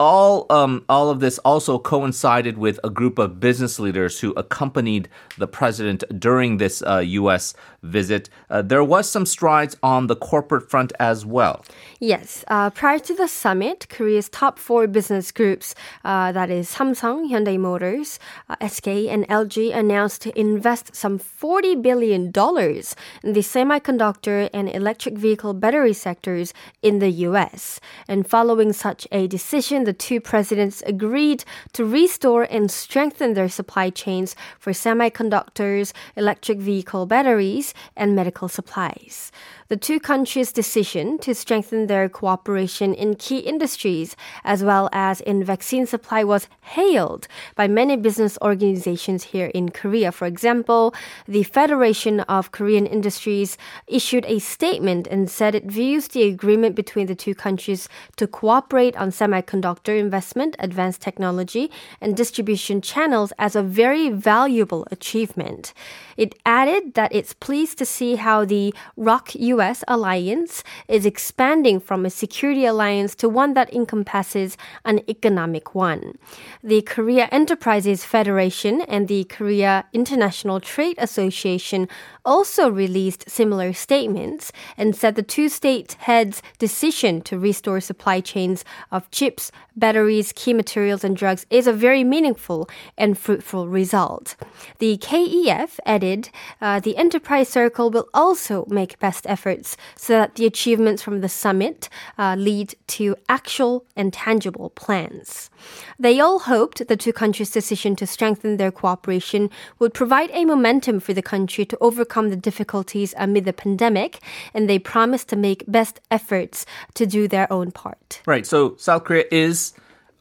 all 0.00 0.46
um, 0.50 0.84
all 0.88 1.10
of 1.10 1.18
this 1.20 1.38
also 1.38 1.78
coincided 1.78 2.56
with 2.56 2.78
a 2.84 2.90
group 2.90 3.18
of 3.18 3.40
business 3.40 3.80
leaders 3.80 4.20
who 4.20 4.32
accompanied 4.32 5.08
the 5.38 5.46
president 5.46 6.04
during 6.18 6.58
this 6.58 6.82
uh, 6.82 6.98
U.S. 6.98 7.54
visit. 7.82 8.30
Uh, 8.48 8.62
there 8.62 8.84
was 8.84 9.10
some 9.10 9.26
strides 9.26 9.76
on 9.82 10.06
the 10.06 10.14
corporate 10.14 10.70
front 10.70 10.92
as 11.00 11.26
well. 11.26 11.64
Yes. 11.98 12.44
Uh, 12.46 12.70
prior 12.70 13.00
to 13.00 13.14
the 13.14 13.26
summit, 13.26 13.88
Korea's 13.88 14.28
top 14.28 14.58
four 14.58 14.86
business 14.86 15.32
groups, 15.32 15.74
uh, 16.04 16.30
that 16.30 16.50
is 16.50 16.70
Samsung, 16.70 17.28
Hyundai 17.30 17.58
Motors, 17.58 18.20
uh, 18.48 18.56
SK, 18.66 19.10
and 19.10 19.26
LG, 19.28 19.74
announced 19.74 20.22
to 20.22 20.38
invest 20.38 20.94
some 20.94 21.18
$40 21.18 21.82
billion 21.82 22.26
in 22.26 23.32
the 23.32 23.40
semiconductor 23.40 24.48
and 24.52 24.68
electric 24.68 25.18
vehicle 25.18 25.54
battery 25.54 25.92
sectors 25.92 26.54
in 26.82 27.00
the 27.00 27.10
U.S. 27.26 27.80
And 28.06 28.28
following 28.28 28.72
such 28.72 29.08
a 29.10 29.26
decision, 29.26 29.87
the 29.88 29.94
two 29.94 30.20
presidents 30.20 30.82
agreed 30.84 31.46
to 31.72 31.82
restore 31.82 32.42
and 32.42 32.70
strengthen 32.70 33.32
their 33.32 33.48
supply 33.48 33.88
chains 33.88 34.36
for 34.58 34.74
semiconductors, 34.74 35.94
electric 36.14 36.58
vehicle 36.58 37.06
batteries, 37.06 37.72
and 37.96 38.14
medical 38.14 38.48
supplies. 38.48 39.32
The 39.68 39.78
two 39.78 40.00
countries' 40.00 40.52
decision 40.52 41.18
to 41.18 41.34
strengthen 41.34 41.86
their 41.86 42.08
cooperation 42.08 42.92
in 42.92 43.16
key 43.16 43.38
industries 43.38 44.16
as 44.44 44.64
well 44.64 44.88
as 44.92 45.20
in 45.22 45.44
vaccine 45.44 45.86
supply 45.86 46.24
was 46.24 46.48
hailed 46.62 47.28
by 47.54 47.68
many 47.68 47.96
business 47.96 48.38
organizations 48.42 49.24
here 49.24 49.50
in 49.54 49.70
Korea. 49.70 50.10
For 50.10 50.26
example, 50.26 50.94
the 51.26 51.42
Federation 51.42 52.20
of 52.20 52.52
Korean 52.52 52.86
Industries 52.86 53.56
issued 53.86 54.24
a 54.26 54.38
statement 54.38 55.06
and 55.06 55.30
said 55.30 55.54
it 55.54 55.64
views 55.64 56.08
the 56.08 56.24
agreement 56.24 56.74
between 56.74 57.06
the 57.06 57.14
two 57.14 57.34
countries 57.34 57.88
to 58.16 58.26
cooperate 58.26 58.96
on 58.96 59.10
semiconductor 59.10 59.77
semiconductor 59.78 59.98
investment, 59.98 60.56
advanced 60.58 61.00
technology, 61.00 61.70
and 62.00 62.16
distribution 62.16 62.80
channels 62.80 63.32
as 63.38 63.56
a 63.56 63.62
very 63.62 64.10
valuable 64.10 64.86
achievement. 64.90 65.72
It 66.16 66.34
added 66.44 66.94
that 66.94 67.14
it's 67.14 67.32
pleased 67.32 67.78
to 67.78 67.84
see 67.84 68.16
how 68.16 68.44
the 68.44 68.74
ROK 68.96 69.34
US 69.34 69.84
alliance 69.86 70.64
is 70.88 71.06
expanding 71.06 71.80
from 71.80 72.04
a 72.04 72.10
security 72.10 72.64
alliance 72.64 73.14
to 73.16 73.28
one 73.28 73.54
that 73.54 73.72
encompasses 73.72 74.56
an 74.84 75.00
economic 75.08 75.74
one. 75.74 76.18
The 76.62 76.82
Korea 76.82 77.28
Enterprises 77.30 78.04
Federation 78.04 78.80
and 78.82 79.06
the 79.08 79.24
Korea 79.24 79.84
International 79.92 80.60
Trade 80.60 80.96
Association 80.98 81.88
also 82.24 82.68
released 82.68 83.30
similar 83.30 83.72
statements 83.72 84.52
and 84.76 84.94
said 84.94 85.14
the 85.14 85.22
two 85.22 85.48
state 85.48 85.92
heads' 86.00 86.42
decision 86.58 87.22
to 87.22 87.38
restore 87.38 87.80
supply 87.80 88.20
chains 88.20 88.64
of 88.90 89.10
chips, 89.10 89.50
batteries, 89.78 90.32
key 90.34 90.52
materials, 90.52 91.04
and 91.04 91.16
drugs 91.16 91.46
is 91.50 91.66
a 91.66 91.72
very 91.72 92.04
meaningful 92.04 92.68
and 92.96 93.18
fruitful 93.18 93.68
result. 93.68 94.36
The 94.78 94.96
KEF 94.98 95.78
added 95.86 96.30
uh, 96.60 96.80
the 96.80 96.96
enterprise 96.96 97.48
circle 97.48 97.90
will 97.90 98.08
also 98.12 98.64
make 98.68 98.98
best 98.98 99.26
efforts 99.26 99.76
so 99.96 100.14
that 100.14 100.34
the 100.34 100.46
achievements 100.46 101.02
from 101.02 101.20
the 101.20 101.28
summit 101.28 101.88
uh, 102.18 102.34
lead 102.38 102.74
to 102.88 103.16
actual 103.28 103.84
and 103.96 104.12
tangible 104.12 104.70
plans. 104.70 105.50
They 105.98 106.20
all 106.20 106.40
hoped 106.40 106.86
the 106.86 106.96
two 106.96 107.12
countries' 107.12 107.50
decision 107.50 107.96
to 107.96 108.06
strengthen 108.06 108.56
their 108.56 108.70
cooperation 108.70 109.50
would 109.78 109.94
provide 109.94 110.30
a 110.32 110.44
momentum 110.44 111.00
for 111.00 111.12
the 111.12 111.22
country 111.22 111.64
to 111.66 111.78
overcome 111.80 112.30
the 112.30 112.36
difficulties 112.36 113.14
amid 113.16 113.44
the 113.44 113.52
pandemic, 113.52 114.20
and 114.54 114.68
they 114.68 114.78
promised 114.78 115.28
to 115.28 115.36
make 115.36 115.64
best 115.66 116.00
efforts 116.10 116.64
to 116.94 117.06
do 117.06 117.28
their 117.28 117.52
own 117.52 117.70
part. 117.70 118.20
Right. 118.26 118.46
So 118.46 118.76
South 118.76 119.04
Korea 119.04 119.24
is 119.30 119.67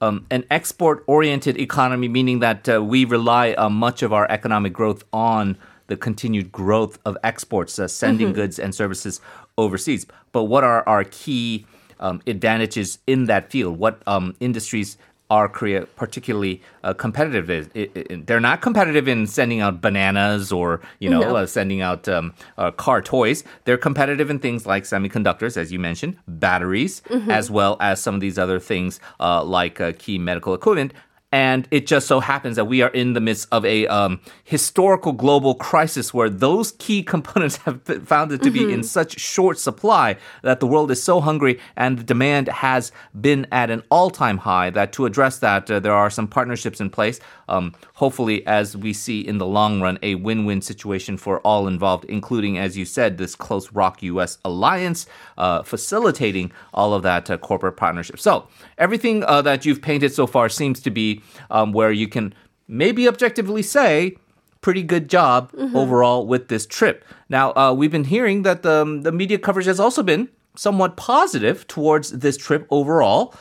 um, 0.01 0.25
an 0.29 0.43
export 0.51 1.03
oriented 1.07 1.59
economy, 1.59 2.07
meaning 2.07 2.39
that 2.39 2.67
uh, 2.69 2.83
we 2.83 3.05
rely 3.05 3.53
uh, 3.53 3.69
much 3.69 4.03
of 4.03 4.13
our 4.13 4.29
economic 4.29 4.73
growth 4.73 5.03
on 5.11 5.57
the 5.87 5.97
continued 5.97 6.51
growth 6.51 6.99
of 7.05 7.17
exports, 7.23 7.79
uh, 7.79 7.87
sending 7.87 8.27
mm-hmm. 8.27 8.35
goods 8.35 8.59
and 8.59 8.75
services 8.75 9.21
overseas. 9.57 10.05
But 10.31 10.43
what 10.43 10.63
are 10.63 10.87
our 10.87 11.03
key 11.03 11.65
um, 11.99 12.21
advantages 12.27 12.99
in 13.07 13.25
that 13.25 13.51
field? 13.51 13.79
What 13.79 14.01
um, 14.05 14.35
industries 14.39 14.97
are 15.29 15.49
Korea 15.49 15.85
particularly 15.85 16.61
uh, 16.83 16.93
competitive? 16.93 17.49
It, 17.49 17.71
it, 17.73 17.91
it, 17.95 18.27
they're 18.27 18.39
not 18.39 18.61
competitive 18.61 19.07
in 19.07 19.27
sending 19.27 19.59
out 19.59 19.81
bananas 19.81 20.51
or 20.51 20.81
you 20.99 21.09
know 21.09 21.19
no. 21.19 21.35
uh, 21.35 21.45
sending 21.45 21.81
out 21.81 22.07
um, 22.07 22.33
uh, 22.57 22.71
car 22.71 23.01
toys. 23.01 23.43
They're 23.65 23.77
competitive 23.77 24.29
in 24.29 24.39
things 24.39 24.65
like 24.65 24.83
semiconductors, 24.83 25.57
as 25.57 25.71
you 25.71 25.79
mentioned, 25.79 26.17
batteries, 26.27 27.01
mm-hmm. 27.09 27.29
as 27.29 27.51
well 27.51 27.77
as 27.79 28.01
some 28.01 28.15
of 28.15 28.21
these 28.21 28.37
other 28.37 28.59
things 28.59 28.99
uh, 29.19 29.43
like 29.43 29.81
uh, 29.81 29.93
key 29.97 30.17
medical 30.17 30.53
equipment. 30.53 30.93
And 31.33 31.67
it 31.71 31.87
just 31.87 32.07
so 32.07 32.21
happens 32.21 32.55
that 32.55 32.65
we 32.65 32.81
are 32.81 32.89
in 32.89 33.11
the 33.11 33.19
midst 33.19 33.49
of 33.51 33.65
a 33.65 33.85
um, 33.87 34.21
historical 34.45 35.11
global 35.11 35.55
crisis 35.55 36.13
where 36.13 36.29
those 36.29 36.71
key 36.73 37.03
components 37.13 37.57
have 37.57 37.83
been 37.83 38.05
found 38.05 38.31
it 38.31 38.41
to 38.43 38.49
be 38.49 38.61
mm-hmm. 38.61 38.75
in 38.75 38.83
such 38.83 39.19
short 39.19 39.59
supply 39.59 40.15
that 40.41 40.61
the 40.61 40.67
world 40.67 40.89
is 40.89 41.03
so 41.03 41.19
hungry 41.19 41.59
and 41.75 41.99
the 41.99 42.03
demand 42.03 42.47
has 42.47 42.93
been 43.19 43.45
at 43.51 43.69
an 43.69 43.83
all 43.91 44.09
time 44.09 44.37
high. 44.37 44.69
That 44.69 44.93
to 44.93 45.05
address 45.05 45.39
that, 45.39 45.69
uh, 45.69 45.81
there 45.81 45.93
are 45.93 46.09
some 46.09 46.29
partnerships 46.29 46.79
in 46.79 46.89
place. 46.89 47.19
Um, 47.49 47.73
hopefully, 47.95 48.45
as 48.47 48.77
we 48.77 48.93
see 48.93 49.19
in 49.19 49.37
the 49.37 49.45
long 49.45 49.81
run, 49.81 49.99
a 50.01 50.15
win 50.15 50.45
win 50.45 50.61
situation 50.61 51.17
for 51.17 51.39
all 51.41 51.67
involved, 51.67 52.05
including, 52.05 52.57
as 52.57 52.77
you 52.77 52.85
said, 52.85 53.17
this 53.17 53.35
close 53.35 53.71
ROK 53.73 54.01
US 54.03 54.37
alliance 54.45 55.07
uh, 55.37 55.61
facilitating 55.63 56.51
all 56.73 56.93
of 56.93 57.03
that 57.03 57.29
uh, 57.29 57.37
corporate 57.37 57.75
partnership. 57.75 58.17
So, 58.19 58.47
everything 58.77 59.25
uh, 59.25 59.41
that 59.41 59.65
you've 59.65 59.81
painted 59.81 60.13
so 60.13 60.25
far 60.25 60.47
seems 60.47 60.79
to 60.81 60.89
be 60.89 61.16
um, 61.49 61.71
where 61.71 61.91
you 61.91 62.07
can 62.07 62.33
maybe 62.67 63.07
objectively 63.07 63.61
say, 63.63 64.17
pretty 64.61 64.83
good 64.83 65.09
job 65.09 65.51
mm-hmm. 65.51 65.75
overall 65.75 66.25
with 66.27 66.47
this 66.47 66.65
trip. 66.65 67.05
Now, 67.29 67.53
uh, 67.53 67.73
we've 67.73 67.91
been 67.91 68.05
hearing 68.05 68.43
that 68.43 68.63
the, 68.63 68.81
um, 68.81 69.03
the 69.03 69.11
media 69.11 69.37
coverage 69.37 69.67
has 69.67 69.79
also 69.79 70.03
been 70.03 70.29
somewhat 70.55 70.97
positive 70.97 71.67
towards 71.67 72.11
this 72.11 72.37
trip 72.37 72.67
overall. 72.69 73.33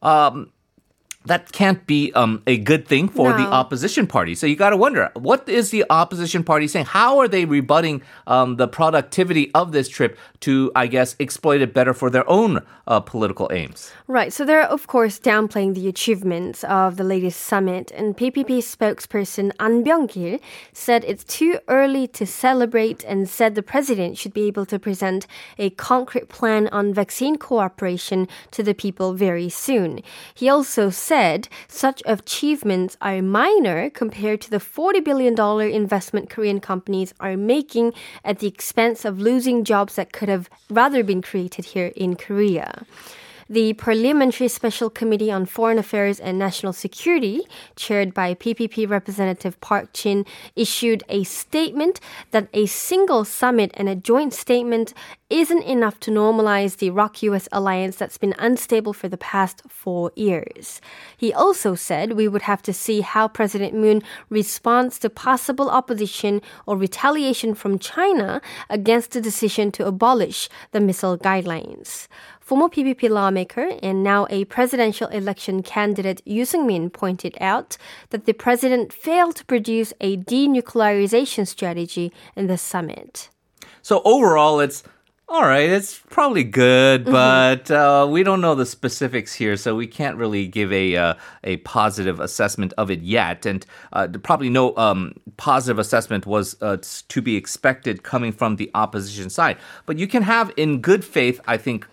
Um, 0.00 0.52
that 1.26 1.52
can't 1.52 1.86
be 1.86 2.12
um, 2.14 2.42
a 2.46 2.58
good 2.58 2.86
thing 2.86 3.08
for 3.08 3.30
no. 3.30 3.36
the 3.36 3.44
opposition 3.44 4.06
party. 4.06 4.34
So 4.34 4.46
you 4.46 4.56
got 4.56 4.70
to 4.70 4.76
wonder 4.76 5.10
what 5.14 5.48
is 5.48 5.70
the 5.70 5.84
opposition 5.90 6.42
party 6.42 6.66
saying? 6.66 6.86
How 6.86 7.18
are 7.18 7.28
they 7.28 7.44
rebutting 7.44 8.02
um, 8.26 8.56
the 8.56 8.68
productivity 8.68 9.50
of 9.54 9.72
this 9.72 9.88
trip 9.88 10.18
to, 10.40 10.72
I 10.74 10.86
guess, 10.86 11.14
exploit 11.20 11.60
it 11.60 11.72
better 11.72 11.94
for 11.94 12.10
their 12.10 12.28
own 12.28 12.60
uh, 12.86 13.00
political 13.00 13.48
aims? 13.52 13.92
Right. 14.08 14.32
So 14.32 14.44
they're 14.44 14.62
of 14.62 14.86
course 14.86 15.18
downplaying 15.20 15.74
the 15.74 15.88
achievements 15.88 16.64
of 16.64 16.96
the 16.96 17.04
latest 17.04 17.40
summit, 17.40 17.92
and 17.94 18.16
PPP 18.16 18.58
spokesperson 18.58 19.52
An 19.60 19.84
Byung-gil 19.84 20.38
said 20.72 21.04
it's 21.04 21.24
too 21.24 21.58
early 21.68 22.06
to 22.08 22.26
celebrate, 22.26 23.04
and 23.04 23.28
said 23.28 23.54
the 23.54 23.62
president 23.62 24.18
should 24.18 24.34
be 24.34 24.46
able 24.46 24.66
to 24.66 24.78
present 24.78 25.26
a 25.58 25.70
concrete 25.70 26.28
plan 26.28 26.68
on 26.68 26.92
vaccine 26.92 27.36
cooperation 27.36 28.28
to 28.50 28.62
the 28.62 28.74
people 28.74 29.12
very 29.12 29.48
soon. 29.48 30.00
He 30.34 30.48
also 30.48 30.90
said 30.90 31.11
said, 31.12 31.46
such 31.68 32.02
achievements 32.06 32.96
are 33.02 33.20
minor 33.20 33.90
compared 33.90 34.40
to 34.40 34.48
the 34.48 34.56
$40 34.56 35.04
billion 35.04 35.38
investment 35.70 36.30
Korean 36.30 36.58
companies 36.58 37.12
are 37.20 37.36
making 37.36 37.92
at 38.24 38.38
the 38.38 38.46
expense 38.46 39.04
of 39.04 39.20
losing 39.20 39.62
jobs 39.62 39.96
that 39.96 40.14
could 40.14 40.30
have 40.30 40.48
rather 40.70 41.04
been 41.04 41.20
created 41.20 41.66
here 41.66 41.92
in 41.96 42.16
Korea. 42.16 42.86
The 43.48 43.72
Parliamentary 43.74 44.48
Special 44.48 44.88
Committee 44.88 45.30
on 45.30 45.46
Foreign 45.46 45.78
Affairs 45.78 46.20
and 46.20 46.38
National 46.38 46.72
Security, 46.72 47.42
chaired 47.74 48.14
by 48.14 48.34
PPP 48.34 48.88
Representative 48.88 49.60
Park 49.60 49.92
Jin, 49.92 50.24
issued 50.54 51.02
a 51.08 51.24
statement 51.24 51.98
that 52.30 52.48
a 52.54 52.66
single 52.66 53.24
summit 53.24 53.72
and 53.74 53.88
a 53.88 53.96
joint 53.96 54.32
statement 54.32 54.94
isn't 55.28 55.62
enough 55.62 55.98
to 55.98 56.10
normalize 56.10 56.76
the 56.76 56.90
ROK 56.90 57.22
US 57.22 57.48
alliance 57.50 57.96
that's 57.96 58.18
been 58.18 58.34
unstable 58.38 58.92
for 58.92 59.08
the 59.08 59.16
past 59.16 59.62
four 59.68 60.12
years. 60.14 60.80
He 61.16 61.32
also 61.32 61.74
said 61.74 62.12
we 62.12 62.28
would 62.28 62.42
have 62.42 62.62
to 62.62 62.72
see 62.72 63.00
how 63.00 63.28
President 63.28 63.74
Moon 63.74 64.02
responds 64.28 64.98
to 64.98 65.10
possible 65.10 65.70
opposition 65.70 66.42
or 66.66 66.76
retaliation 66.76 67.54
from 67.54 67.78
China 67.78 68.40
against 68.68 69.12
the 69.12 69.20
decision 69.20 69.72
to 69.72 69.86
abolish 69.86 70.48
the 70.72 70.80
missile 70.80 71.16
guidelines. 71.16 72.08
Former 72.42 72.68
PPP 72.68 73.08
lawmaker 73.08 73.70
and 73.84 74.02
now 74.02 74.26
a 74.28 74.44
presidential 74.46 75.06
election 75.08 75.62
candidate 75.62 76.20
Yu 76.24 76.42
Seung-min 76.42 76.90
pointed 76.90 77.36
out 77.40 77.76
that 78.10 78.26
the 78.26 78.32
president 78.32 78.92
failed 78.92 79.36
to 79.36 79.44
produce 79.44 79.92
a 80.00 80.16
denuclearization 80.16 81.46
strategy 81.46 82.12
in 82.34 82.48
the 82.48 82.58
summit. 82.58 83.30
So 83.80 84.02
overall, 84.04 84.58
it's 84.58 84.82
all 85.28 85.44
right, 85.44 85.70
it's 85.70 86.00
probably 86.10 86.42
good, 86.42 87.04
mm-hmm. 87.04 87.12
but 87.12 87.70
uh, 87.70 88.06
we 88.10 88.24
don't 88.24 88.40
know 88.40 88.56
the 88.56 88.66
specifics 88.66 89.32
here, 89.32 89.56
so 89.56 89.76
we 89.76 89.86
can't 89.86 90.16
really 90.16 90.46
give 90.48 90.72
a 90.72 90.96
uh, 90.96 91.14
a 91.44 91.58
positive 91.58 92.18
assessment 92.18 92.74
of 92.76 92.90
it 92.90 93.00
yet. 93.02 93.46
And 93.46 93.64
uh, 93.92 94.08
probably 94.22 94.50
no 94.50 94.76
um, 94.76 95.14
positive 95.36 95.78
assessment 95.78 96.26
was 96.26 96.56
uh, 96.60 96.78
to 97.08 97.22
be 97.22 97.36
expected 97.36 98.02
coming 98.02 98.32
from 98.32 98.56
the 98.56 98.70
opposition 98.74 99.30
side. 99.30 99.58
But 99.86 99.96
you 99.96 100.08
can 100.08 100.22
have, 100.24 100.52
in 100.56 100.80
good 100.80 101.04
faith, 101.04 101.40
I 101.46 101.56
think, 101.56 101.86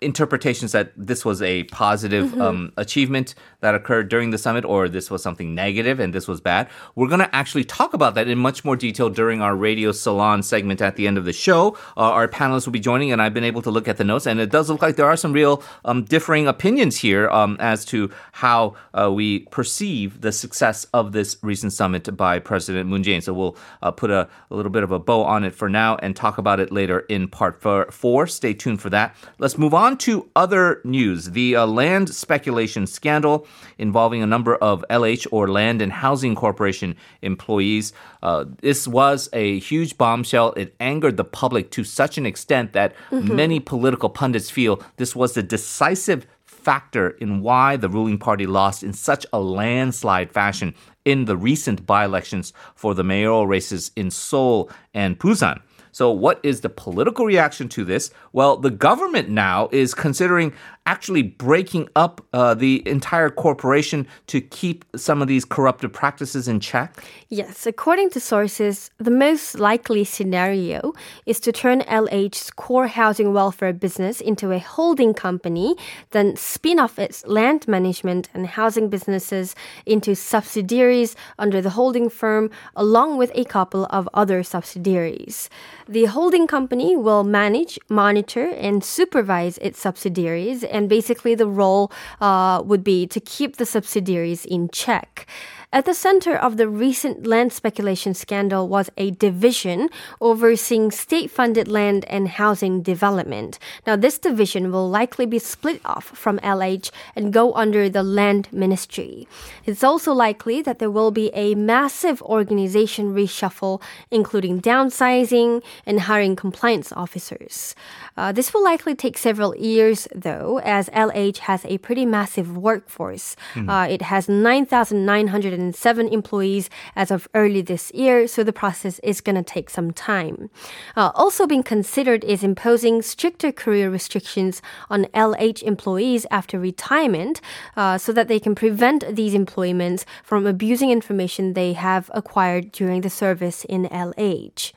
interpretations 0.00 0.72
that 0.72 0.92
this 0.96 1.24
was 1.24 1.42
a 1.42 1.64
positive 1.64 2.26
mm-hmm. 2.26 2.40
um, 2.40 2.72
achievement 2.76 3.34
that 3.60 3.74
occurred 3.74 4.08
during 4.08 4.30
the 4.30 4.38
summit 4.38 4.64
or 4.64 4.88
this 4.88 5.10
was 5.10 5.22
something 5.22 5.54
negative 5.54 5.98
and 5.98 6.14
this 6.14 6.28
was 6.28 6.40
bad. 6.40 6.68
We're 6.94 7.08
going 7.08 7.20
to 7.20 7.34
actually 7.34 7.64
talk 7.64 7.94
about 7.94 8.14
that 8.14 8.28
in 8.28 8.38
much 8.38 8.64
more 8.64 8.76
detail 8.76 9.10
during 9.10 9.40
our 9.40 9.56
radio 9.56 9.90
salon 9.92 10.42
segment 10.42 10.80
at 10.80 10.96
the 10.96 11.06
end 11.06 11.18
of 11.18 11.24
the 11.24 11.32
show. 11.32 11.76
Uh, 11.96 12.12
our 12.12 12.28
panelists 12.28 12.66
will 12.66 12.72
be 12.72 12.80
joining, 12.80 13.10
and 13.10 13.20
I've 13.20 13.34
been 13.34 13.44
able 13.44 13.62
to 13.62 13.70
look 13.70 13.88
at 13.88 13.96
the 13.96 14.04
notes, 14.04 14.26
and 14.26 14.38
it 14.38 14.50
does 14.50 14.70
look 14.70 14.82
like 14.82 14.96
there 14.96 15.06
are 15.06 15.16
some 15.16 15.32
real 15.32 15.62
um, 15.84 16.04
differing 16.04 16.46
opinions 16.46 16.98
here 16.98 17.28
um, 17.30 17.56
as 17.58 17.84
to 17.86 18.10
how 18.32 18.74
uh, 18.94 19.10
we 19.12 19.40
perceive 19.50 20.20
the 20.20 20.30
success 20.30 20.86
of 20.94 21.12
this 21.12 21.36
recent 21.42 21.72
summit 21.72 22.16
by 22.16 22.38
President 22.38 22.88
Moon 22.88 23.02
Jae-in. 23.02 23.20
So 23.20 23.34
we'll 23.34 23.56
uh, 23.82 23.90
put 23.90 24.10
a, 24.10 24.28
a, 24.50 24.54
little 24.54 24.70
bit 24.70 24.82
of 24.82 24.92
a 24.92 24.98
bow 24.98 25.24
on 25.24 25.44
it 25.44 25.54
for 25.54 25.68
now 25.68 25.96
and 25.96 26.14
talk 26.14 26.38
about 26.38 26.60
it 26.60 26.70
later 26.70 27.00
in 27.00 27.28
part 27.28 27.60
four. 27.92 28.26
Stay 28.26 28.54
tuned 28.54 28.80
for 28.80 28.90
that. 28.90 29.14
Let's 29.38 29.58
move 29.58 29.74
on 29.74 29.87
to 29.96 30.28
other 30.36 30.80
news. 30.84 31.30
The 31.30 31.56
uh, 31.56 31.66
land 31.66 32.14
speculation 32.14 32.86
scandal 32.86 33.46
involving 33.78 34.22
a 34.22 34.26
number 34.26 34.54
of 34.56 34.84
LH 34.90 35.26
or 35.32 35.48
Land 35.48 35.82
and 35.82 35.92
Housing 35.92 36.34
Corporation 36.34 36.96
employees. 37.22 37.92
Uh, 38.22 38.44
this 38.60 38.86
was 38.86 39.28
a 39.32 39.58
huge 39.58 39.98
bombshell. 39.98 40.52
It 40.52 40.74
angered 40.78 41.16
the 41.16 41.24
public 41.24 41.70
to 41.72 41.84
such 41.84 42.18
an 42.18 42.26
extent 42.26 42.72
that 42.74 42.94
mm-hmm. 43.10 43.34
many 43.34 43.60
political 43.60 44.08
pundits 44.08 44.50
feel 44.50 44.82
this 44.96 45.16
was 45.16 45.34
the 45.34 45.42
decisive 45.42 46.26
factor 46.44 47.10
in 47.10 47.40
why 47.40 47.76
the 47.76 47.88
ruling 47.88 48.18
party 48.18 48.46
lost 48.46 48.82
in 48.82 48.92
such 48.92 49.24
a 49.32 49.40
landslide 49.40 50.30
fashion 50.30 50.74
in 51.04 51.24
the 51.24 51.36
recent 51.36 51.86
by 51.86 52.04
elections 52.04 52.52
for 52.74 52.94
the 52.94 53.02
mayoral 53.02 53.46
races 53.46 53.90
in 53.96 54.10
Seoul 54.10 54.70
and 54.92 55.18
Busan. 55.18 55.60
So, 55.98 56.12
what 56.12 56.38
is 56.44 56.60
the 56.60 56.68
political 56.68 57.26
reaction 57.26 57.68
to 57.70 57.84
this? 57.84 58.12
Well, 58.32 58.56
the 58.56 58.70
government 58.70 59.30
now 59.30 59.68
is 59.72 59.94
considering 59.94 60.52
actually 60.88 61.22
breaking 61.22 61.86
up 61.96 62.14
uh, 62.32 62.54
the 62.54 62.82
entire 62.88 63.28
corporation 63.28 64.06
to 64.26 64.40
keep 64.40 64.86
some 64.96 65.20
of 65.20 65.28
these 65.28 65.44
corruptive 65.44 65.92
practices 65.92 66.48
in 66.48 66.58
check? 66.60 67.04
Yes, 67.28 67.66
according 67.66 68.08
to 68.10 68.20
sources, 68.20 68.90
the 68.96 69.10
most 69.10 69.60
likely 69.60 70.02
scenario 70.02 70.94
is 71.26 71.40
to 71.40 71.52
turn 71.52 71.82
LH's 71.82 72.50
core 72.50 72.86
housing 72.86 73.34
welfare 73.34 73.74
business 73.74 74.22
into 74.22 74.50
a 74.50 74.58
holding 74.58 75.12
company, 75.12 75.76
then 76.12 76.36
spin 76.36 76.78
off 76.78 76.98
its 76.98 77.26
land 77.26 77.68
management 77.68 78.30
and 78.32 78.46
housing 78.46 78.88
businesses 78.88 79.54
into 79.84 80.14
subsidiaries 80.14 81.14
under 81.38 81.60
the 81.60 81.76
holding 81.78 82.08
firm, 82.08 82.50
along 82.74 83.18
with 83.18 83.30
a 83.34 83.44
couple 83.44 83.84
of 83.90 84.08
other 84.14 84.42
subsidiaries. 84.42 85.50
The 85.86 86.06
holding 86.06 86.46
company 86.46 86.96
will 86.96 87.24
manage, 87.24 87.78
monitor, 87.90 88.46
and 88.48 88.82
supervise 88.82 89.58
its 89.58 89.78
subsidiaries, 89.78 90.64
and 90.78 90.88
basically 90.88 91.34
the 91.34 91.46
role 91.46 91.90
uh, 92.20 92.62
would 92.64 92.84
be 92.84 93.06
to 93.08 93.20
keep 93.20 93.56
the 93.56 93.66
subsidiaries 93.66 94.46
in 94.46 94.70
check. 94.70 95.26
At 95.70 95.84
the 95.84 95.92
center 95.92 96.34
of 96.34 96.56
the 96.56 96.66
recent 96.66 97.26
land 97.26 97.52
speculation 97.52 98.14
scandal 98.14 98.68
was 98.68 98.88
a 98.96 99.10
division 99.10 99.90
overseeing 100.18 100.90
state 100.90 101.30
funded 101.30 101.68
land 101.68 102.06
and 102.08 102.26
housing 102.26 102.80
development. 102.80 103.58
Now, 103.86 103.94
this 103.94 104.18
division 104.18 104.72
will 104.72 104.88
likely 104.88 105.26
be 105.26 105.38
split 105.38 105.82
off 105.84 106.06
from 106.06 106.38
LH 106.38 106.90
and 107.14 107.34
go 107.34 107.52
under 107.52 107.90
the 107.90 108.02
land 108.02 108.48
ministry. 108.50 109.28
It's 109.66 109.84
also 109.84 110.14
likely 110.14 110.62
that 110.62 110.78
there 110.78 110.90
will 110.90 111.10
be 111.10 111.30
a 111.34 111.54
massive 111.54 112.22
organization 112.22 113.14
reshuffle, 113.14 113.82
including 114.10 114.62
downsizing 114.62 115.62
and 115.84 116.00
hiring 116.00 116.34
compliance 116.34 116.92
officers. 116.92 117.74
Uh, 118.16 118.32
this 118.32 118.54
will 118.54 118.64
likely 118.64 118.94
take 118.94 119.18
several 119.18 119.54
years, 119.54 120.08
though, 120.14 120.60
as 120.64 120.88
LH 120.90 121.38
has 121.38 121.66
a 121.66 121.76
pretty 121.76 122.06
massive 122.06 122.56
workforce. 122.56 123.36
Mm. 123.52 123.68
Uh, 123.68 123.86
it 123.92 124.00
has 124.00 124.30
9,900 124.30 125.57
107 125.58 126.08
employees 126.08 126.70
as 126.94 127.10
of 127.10 127.28
early 127.34 127.60
this 127.60 127.90
year, 127.92 128.28
so 128.28 128.44
the 128.44 128.52
process 128.52 129.00
is 129.00 129.20
going 129.20 129.36
to 129.36 129.42
take 129.42 129.68
some 129.68 129.90
time. 129.90 130.50
Uh, 130.96 131.10
also 131.14 131.46
being 131.46 131.62
considered 131.62 132.24
is 132.24 132.44
imposing 132.44 133.02
stricter 133.02 133.50
career 133.50 133.90
restrictions 133.90 134.62
on 134.88 135.04
LH 135.06 135.62
employees 135.62 136.26
after 136.30 136.58
retirement 136.58 137.40
uh, 137.76 137.98
so 137.98 138.12
that 138.12 138.28
they 138.28 138.38
can 138.38 138.54
prevent 138.54 139.04
these 139.16 139.34
employments 139.34 140.06
from 140.22 140.46
abusing 140.46 140.90
information 140.90 141.54
they 141.54 141.72
have 141.72 142.10
acquired 142.14 142.70
during 142.70 143.00
the 143.00 143.10
service 143.10 143.64
in 143.64 143.86
LH. 143.86 144.72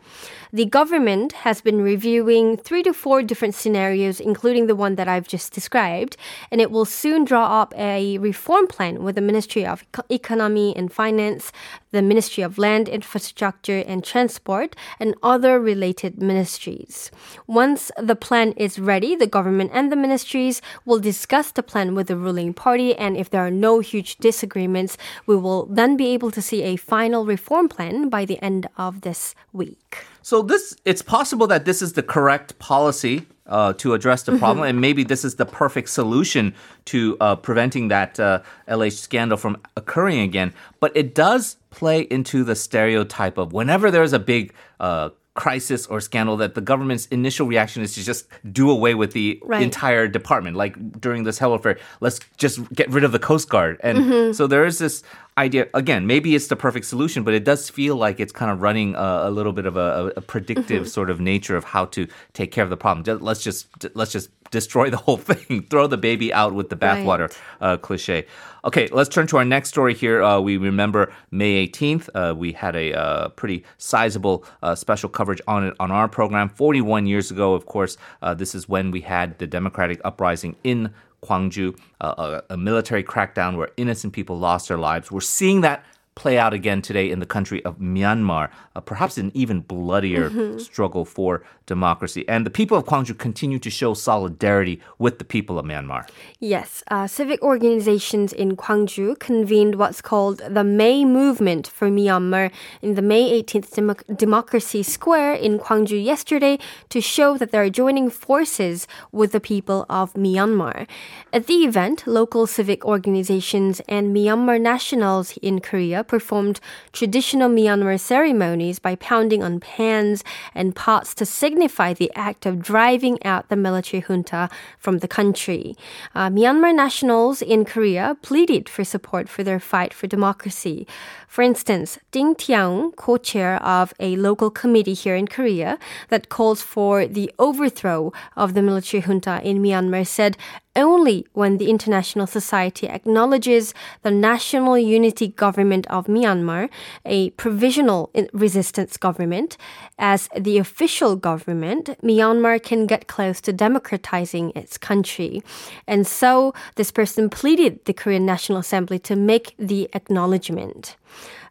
The 0.53 0.65
government 0.65 1.31
has 1.31 1.61
been 1.61 1.81
reviewing 1.81 2.57
three 2.57 2.83
to 2.83 2.91
four 2.91 3.23
different 3.23 3.55
scenarios, 3.55 4.19
including 4.19 4.67
the 4.67 4.75
one 4.75 4.95
that 4.95 5.07
I've 5.07 5.25
just 5.27 5.53
described, 5.53 6.17
and 6.51 6.59
it 6.59 6.71
will 6.71 6.83
soon 6.83 7.23
draw 7.23 7.61
up 7.61 7.73
a 7.77 8.17
reform 8.17 8.67
plan 8.67 9.01
with 9.01 9.15
the 9.15 9.21
Ministry 9.21 9.65
of 9.65 9.85
Economy 10.09 10.75
and 10.75 10.91
Finance, 10.91 11.53
the 11.91 12.01
Ministry 12.01 12.43
of 12.43 12.57
Land, 12.57 12.89
Infrastructure 12.89 13.77
and 13.87 14.03
Transport, 14.03 14.75
and 14.99 15.15
other 15.23 15.57
related 15.57 16.21
ministries. 16.21 17.11
Once 17.47 17.89
the 17.97 18.17
plan 18.17 18.51
is 18.57 18.77
ready, 18.77 19.15
the 19.15 19.27
government 19.27 19.71
and 19.73 19.89
the 19.89 19.95
ministries 19.95 20.61
will 20.83 20.99
discuss 20.99 21.51
the 21.53 21.63
plan 21.63 21.95
with 21.95 22.07
the 22.07 22.17
ruling 22.17 22.53
party, 22.53 22.93
and 22.93 23.15
if 23.15 23.29
there 23.29 23.45
are 23.45 23.51
no 23.51 23.79
huge 23.79 24.17
disagreements, 24.17 24.97
we 25.25 25.37
will 25.37 25.65
then 25.67 25.95
be 25.95 26.07
able 26.07 26.31
to 26.31 26.41
see 26.41 26.63
a 26.63 26.75
final 26.75 27.25
reform 27.25 27.69
plan 27.69 28.09
by 28.09 28.25
the 28.25 28.41
end 28.43 28.67
of 28.75 28.99
this 28.99 29.33
week. 29.53 30.00
So 30.21 30.41
this, 30.41 30.75
it's 30.85 31.01
possible 31.01 31.47
that 31.47 31.65
this 31.65 31.81
is 31.81 31.93
the 31.93 32.03
correct 32.03 32.59
policy 32.59 33.25
uh, 33.47 33.73
to 33.73 33.93
address 33.93 34.23
the 34.23 34.37
problem, 34.37 34.59
mm-hmm. 34.59 34.69
and 34.69 34.81
maybe 34.81 35.03
this 35.03 35.25
is 35.25 35.35
the 35.35 35.45
perfect 35.45 35.89
solution 35.89 36.53
to 36.85 37.17
uh, 37.19 37.35
preventing 37.35 37.89
that 37.89 38.19
uh, 38.19 38.41
LH 38.67 38.93
scandal 38.93 39.37
from 39.37 39.57
occurring 39.75 40.19
again. 40.19 40.53
But 40.79 40.95
it 40.95 41.13
does 41.13 41.57
play 41.69 42.01
into 42.01 42.43
the 42.43 42.55
stereotype 42.55 43.37
of 43.37 43.51
whenever 43.51 43.91
there's 43.91 44.13
a 44.13 44.19
big 44.19 44.53
uh, 44.79 45.09
crisis 45.33 45.87
or 45.87 46.01
scandal 46.01 46.35
that 46.37 46.55
the 46.55 46.61
government's 46.61 47.05
initial 47.07 47.47
reaction 47.47 47.81
is 47.81 47.93
to 47.95 48.03
just 48.03 48.27
do 48.51 48.69
away 48.69 48.95
with 48.95 49.13
the 49.13 49.41
right. 49.43 49.61
entire 49.61 50.07
department. 50.07 50.57
Like 50.57 50.99
during 50.99 51.23
the 51.23 51.31
Sewol 51.31 51.61
ferry, 51.61 51.79
let's 52.01 52.19
just 52.37 52.71
get 52.73 52.89
rid 52.89 53.03
of 53.03 53.11
the 53.11 53.19
Coast 53.19 53.49
Guard. 53.49 53.79
And 53.81 53.97
mm-hmm. 53.97 54.33
so 54.33 54.47
there 54.47 54.65
is 54.65 54.79
this 54.79 55.03
idea 55.37 55.67
again 55.73 56.05
maybe 56.05 56.35
it's 56.35 56.47
the 56.47 56.57
perfect 56.57 56.85
solution 56.85 57.23
but 57.23 57.33
it 57.33 57.45
does 57.45 57.69
feel 57.69 57.95
like 57.95 58.19
it's 58.19 58.33
kind 58.33 58.51
of 58.51 58.61
running 58.61 58.95
a, 58.95 59.21
a 59.23 59.31
little 59.31 59.53
bit 59.53 59.65
of 59.65 59.77
a, 59.77 60.11
a 60.17 60.21
predictive 60.21 60.83
mm-hmm. 60.83 60.85
sort 60.85 61.09
of 61.09 61.21
nature 61.21 61.55
of 61.55 61.63
how 61.63 61.85
to 61.85 62.05
take 62.33 62.51
care 62.51 62.65
of 62.65 62.69
the 62.69 62.75
problem 62.75 63.19
let's 63.21 63.41
just 63.41 63.67
let's 63.95 64.11
just 64.11 64.29
destroy 64.51 64.89
the 64.89 64.97
whole 64.97 65.17
thing 65.29 65.63
throw 65.69 65.87
the 65.87 65.97
baby 65.97 66.31
out 66.31 66.53
with 66.53 66.69
the 66.69 66.75
bathwater 66.75 67.29
right. 67.29 67.37
uh, 67.61 67.77
cliche 67.77 68.25
okay 68.63 68.87
let's 68.91 69.09
turn 69.09 69.25
to 69.25 69.37
our 69.37 69.45
next 69.45 69.69
story 69.69 69.93
here 69.93 70.21
uh, 70.21 70.39
we 70.39 70.57
remember 70.57 71.11
may 71.31 71.67
18th 71.67 72.09
uh, 72.13 72.35
we 72.35 72.51
had 72.51 72.75
a 72.75 72.93
uh, 72.93 73.29
pretty 73.29 73.63
sizable 73.77 74.45
uh, 74.61 74.75
special 74.75 75.09
coverage 75.09 75.41
on 75.47 75.65
it 75.65 75.73
on 75.79 75.91
our 75.91 76.07
program 76.07 76.49
41 76.49 77.07
years 77.07 77.31
ago 77.31 77.53
of 77.53 77.65
course 77.65 77.97
uh, 78.21 78.33
this 78.33 78.53
is 78.53 78.69
when 78.69 78.91
we 78.91 79.01
had 79.01 79.39
the 79.39 79.47
democratic 79.47 79.99
uprising 80.03 80.55
in 80.63 80.93
Gwangju, 81.23 81.77
uh, 82.01 82.41
a, 82.49 82.53
a 82.53 82.57
military 82.57 83.03
crackdown 83.03 83.55
where 83.55 83.69
innocent 83.77 84.11
people 84.11 84.39
lost 84.39 84.69
their 84.69 84.79
lives. 84.79 85.11
We're 85.11 85.21
seeing 85.21 85.61
that 85.61 85.85
play 86.15 86.37
out 86.37 86.53
again 86.53 86.81
today 86.81 87.09
in 87.09 87.19
the 87.19 87.25
country 87.25 87.63
of 87.63 87.77
Myanmar, 87.77 88.49
uh, 88.75 88.81
perhaps 88.81 89.17
an 89.17 89.31
even 89.33 89.61
bloodier 89.61 90.29
mm-hmm. 90.29 90.57
struggle 90.59 91.05
for 91.05 91.43
democracy. 91.65 92.27
And 92.27 92.45
the 92.45 92.49
people 92.49 92.77
of 92.77 92.85
Gwangju 92.85 93.17
continue 93.17 93.59
to 93.59 93.69
show 93.69 93.93
solidarity 93.93 94.81
with 94.99 95.19
the 95.19 95.23
people 95.23 95.57
of 95.57 95.65
Myanmar. 95.65 96.09
Yes, 96.39 96.83
uh, 96.89 97.07
civic 97.07 97.41
organizations 97.41 98.33
in 98.33 98.57
Gwangju 98.57 99.19
convened 99.19 99.75
what's 99.75 100.01
called 100.01 100.41
the 100.49 100.65
May 100.65 101.05
Movement 101.05 101.67
for 101.67 101.89
Myanmar 101.89 102.51
in 102.81 102.95
the 102.95 103.01
May 103.01 103.41
18th 103.41 103.71
Demo- 103.71 104.15
Democracy 104.15 104.83
Square 104.83 105.35
in 105.35 105.59
Gwangju 105.59 106.03
yesterday 106.03 106.59
to 106.89 106.99
show 106.99 107.37
that 107.37 107.51
they're 107.51 107.69
joining 107.69 108.09
forces 108.09 108.85
with 109.13 109.31
the 109.31 109.39
people 109.39 109.85
of 109.89 110.13
Myanmar. 110.13 110.87
At 111.31 111.47
the 111.47 111.63
event, 111.63 112.05
local 112.05 112.45
civic 112.47 112.85
organizations 112.85 113.79
and 113.87 114.13
Myanmar 114.13 114.59
nationals 114.59 115.37
in 115.41 115.61
Korea 115.61 116.00
performed 116.03 116.59
traditional 116.91 117.49
Myanmar 117.49 117.99
ceremonies 117.99 118.79
by 118.79 118.95
pounding 118.95 119.43
on 119.43 119.59
pans 119.59 120.23
and 120.53 120.75
pots 120.75 121.13
to 121.15 121.25
signify 121.25 121.93
the 121.93 122.11
act 122.15 122.45
of 122.45 122.61
driving 122.61 123.21
out 123.23 123.49
the 123.49 123.55
military 123.55 124.01
junta 124.01 124.49
from 124.77 124.99
the 124.99 125.07
country. 125.07 125.75
Uh, 126.15 126.29
Myanmar 126.29 126.75
nationals 126.75 127.41
in 127.41 127.65
Korea 127.65 128.17
pleaded 128.21 128.69
for 128.69 128.83
support 128.83 129.29
for 129.29 129.43
their 129.43 129.59
fight 129.59 129.93
for 129.93 130.07
democracy. 130.07 130.87
For 131.27 131.41
instance, 131.41 131.97
Ding 132.11 132.35
Tiang, 132.35 132.93
co-chair 132.97 133.55
of 133.63 133.93
a 134.01 134.17
local 134.17 134.49
committee 134.49 134.93
here 134.93 135.15
in 135.15 135.27
Korea 135.27 135.79
that 136.09 136.27
calls 136.27 136.61
for 136.61 137.05
the 137.05 137.31
overthrow 137.39 138.11
of 138.35 138.53
the 138.53 138.61
military 138.61 139.01
junta 139.01 139.39
in 139.41 139.61
Myanmar, 139.61 140.05
said 140.05 140.35
only 140.75 141.25
when 141.33 141.57
the 141.57 141.69
international 141.69 142.27
society 142.27 142.87
acknowledges 142.87 143.73
the 144.03 144.11
National 144.11 144.77
Unity 144.77 145.27
Government 145.27 145.85
of 145.87 146.07
Myanmar, 146.07 146.69
a 147.05 147.31
provisional 147.31 148.11
resistance 148.33 148.97
government, 148.97 149.57
as 149.99 150.29
the 150.39 150.57
official 150.57 151.15
government, 151.15 151.89
Myanmar 152.01 152.61
can 152.61 152.87
get 152.87 153.07
close 153.07 153.41
to 153.41 153.53
democratizing 153.53 154.51
its 154.55 154.77
country. 154.77 155.43
And 155.87 156.07
so 156.07 156.53
this 156.75 156.91
person 156.91 157.29
pleaded 157.29 157.83
the 157.85 157.93
Korean 157.93 158.25
National 158.25 158.59
Assembly 158.59 158.99
to 158.99 159.15
make 159.15 159.53
the 159.57 159.89
acknowledgement. 159.93 160.95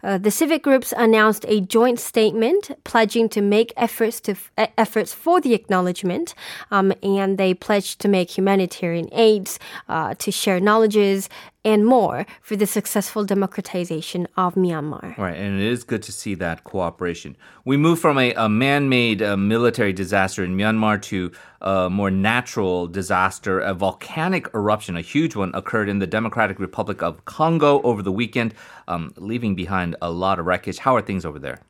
Uh, 0.03 0.19
the 0.19 0.31
civic 0.31 0.63
groups 0.63 0.93
announced 0.97 1.45
a 1.49 1.61
joint 1.61 2.01
statement 2.01 2.71
pledging 2.85 3.29
to 3.29 3.41
make 3.41 3.73
efforts 3.77 4.21
to 4.21 4.35
uh, 4.57 4.67
efforts 4.79 5.13
for 5.13 5.41
the 5.41 5.55
acknowledgement, 5.55 6.35
um, 6.71 6.93
and 7.03 7.39
they 7.39 7.55
pledged 7.55 8.01
to 8.01 8.09
make 8.09 8.37
humanitarian 8.37 9.09
aids, 9.13 9.59
uh, 9.89 10.15
to 10.15 10.31
share 10.31 10.61
knowledges, 10.61 11.29
and 11.65 11.85
more 11.85 12.27
for 12.41 12.57
the 12.57 12.67
successful 12.67 13.25
democratization 13.25 14.27
of 14.37 14.55
Myanmar. 14.55 15.17
Right, 15.19 15.37
and 15.37 15.61
it 15.61 15.67
is 15.67 15.85
good 15.85 16.03
to 16.05 16.13
see 16.13 16.35
that 16.37 16.65
cooperation. 16.65 17.37
We 17.65 17.77
move 17.77 17.99
from 17.99 18.19
a, 18.19 18.33
a 18.35 18.49
man 18.49 18.89
made 18.89 19.23
uh, 19.23 19.37
military 19.37 19.93
disaster 19.93 20.43
in 20.45 20.57
Myanmar 20.57 21.01
to 21.03 21.33
a 21.61 21.91
more 21.91 22.11
natural 22.11 22.87
disaster. 22.87 23.61
A 23.61 23.75
volcanic 23.75 24.49
eruption, 24.55 24.97
a 24.97 25.03
huge 25.03 25.37
one, 25.37 25.51
occurred 25.55 25.89
in 25.89 25.99
the 25.99 26.07
Democratic 26.07 26.59
Republic 26.59 27.03
of 27.03 27.25
Congo 27.27 27.83
over 27.83 28.03
the 28.03 28.13
weekend, 28.13 28.55
um, 28.89 29.13
leaving 29.17 29.55
behind 29.55 29.97
a 30.01 30.11
lot 30.11 30.39
of 30.39 30.47
wreckage. 30.47 30.79
How 30.79 30.97
are 30.97 31.03
things 31.03 31.25
over 31.25 31.39
there? 31.39 31.61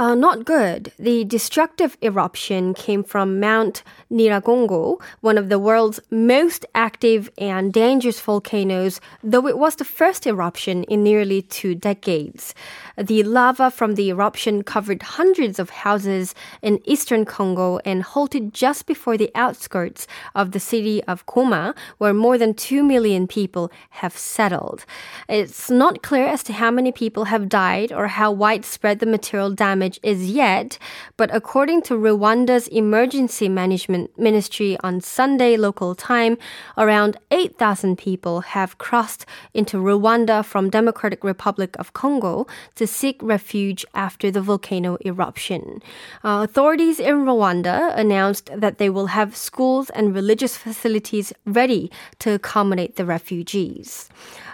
Uh, 0.00 0.14
not 0.14 0.46
good. 0.46 0.92
The 0.98 1.24
destructive 1.24 1.98
eruption 2.00 2.72
came 2.72 3.04
from 3.04 3.38
Mount 3.38 3.82
Nyiragongo, 4.10 4.98
one 5.20 5.36
of 5.36 5.50
the 5.50 5.58
world's 5.58 6.00
most 6.10 6.64
active 6.74 7.30
and 7.36 7.70
dangerous 7.70 8.18
volcanoes, 8.18 8.98
though 9.22 9.46
it 9.46 9.58
was 9.58 9.74
the 9.74 9.84
first 9.84 10.26
eruption 10.26 10.84
in 10.84 11.02
nearly 11.02 11.42
two 11.42 11.74
decades. 11.74 12.54
The 12.96 13.22
lava 13.24 13.70
from 13.70 13.94
the 13.94 14.08
eruption 14.08 14.62
covered 14.62 15.02
hundreds 15.02 15.58
of 15.58 15.68
houses 15.68 16.34
in 16.62 16.80
eastern 16.88 17.26
Congo 17.26 17.78
and 17.84 18.02
halted 18.02 18.54
just 18.54 18.86
before 18.86 19.18
the 19.18 19.30
outskirts 19.34 20.06
of 20.34 20.52
the 20.52 20.60
city 20.60 21.04
of 21.04 21.26
Goma, 21.26 21.76
where 21.98 22.14
more 22.14 22.38
than 22.38 22.54
2 22.54 22.82
million 22.82 23.26
people 23.26 23.70
have 23.90 24.16
settled. 24.16 24.86
It's 25.28 25.68
not 25.68 26.02
clear 26.02 26.26
as 26.26 26.42
to 26.44 26.54
how 26.54 26.70
many 26.70 26.90
people 26.90 27.24
have 27.26 27.50
died 27.50 27.92
or 27.92 28.06
how 28.06 28.32
widespread 28.32 29.00
the 29.00 29.04
material 29.06 29.49
damage 29.50 29.80
damage 29.80 30.00
is 30.02 30.30
yet, 30.30 30.78
but 31.16 31.34
according 31.34 31.80
to 31.80 31.94
Rwanda's 31.94 32.68
Emergency 32.68 33.48
Management 33.48 34.10
Ministry 34.18 34.76
on 34.84 35.00
Sunday 35.00 35.56
local 35.56 35.94
time, 35.94 36.36
around 36.76 37.16
8,000 37.30 37.96
people 37.96 38.40
have 38.40 38.76
crossed 38.78 39.24
into 39.54 39.78
Rwanda 39.78 40.44
from 40.44 40.70
Democratic 40.70 41.24
Republic 41.24 41.76
of 41.78 41.92
Congo 41.92 42.46
to 42.74 42.86
seek 42.86 43.22
refuge 43.22 43.86
after 43.94 44.30
the 44.30 44.42
volcano 44.42 44.98
eruption. 45.04 45.80
Uh, 46.22 46.44
authorities 46.44 47.00
in 47.00 47.24
Rwanda 47.24 47.96
announced 47.96 48.50
that 48.54 48.78
they 48.78 48.90
will 48.90 49.06
have 49.06 49.34
schools 49.34 49.88
and 49.90 50.14
religious 50.14 50.56
facilities 50.56 51.32
ready 51.46 51.90
to 52.18 52.32
accommodate 52.32 52.96
the 52.96 53.06
refugees 53.06 54.10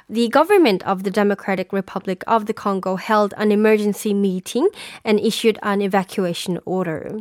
the 0.08 0.28
government 0.28 0.86
of 0.86 1.02
the 1.02 1.10
Democratic 1.10 1.72
Republic 1.72 2.22
of 2.28 2.46
the 2.46 2.54
Congo 2.54 2.94
held 2.94 3.34
an 3.36 3.50
emergency 3.50 4.14
meeting 4.14 4.68
and 5.04 5.18
issued 5.18 5.58
an 5.64 5.82
evacuation 5.82 6.60
order. 6.64 7.18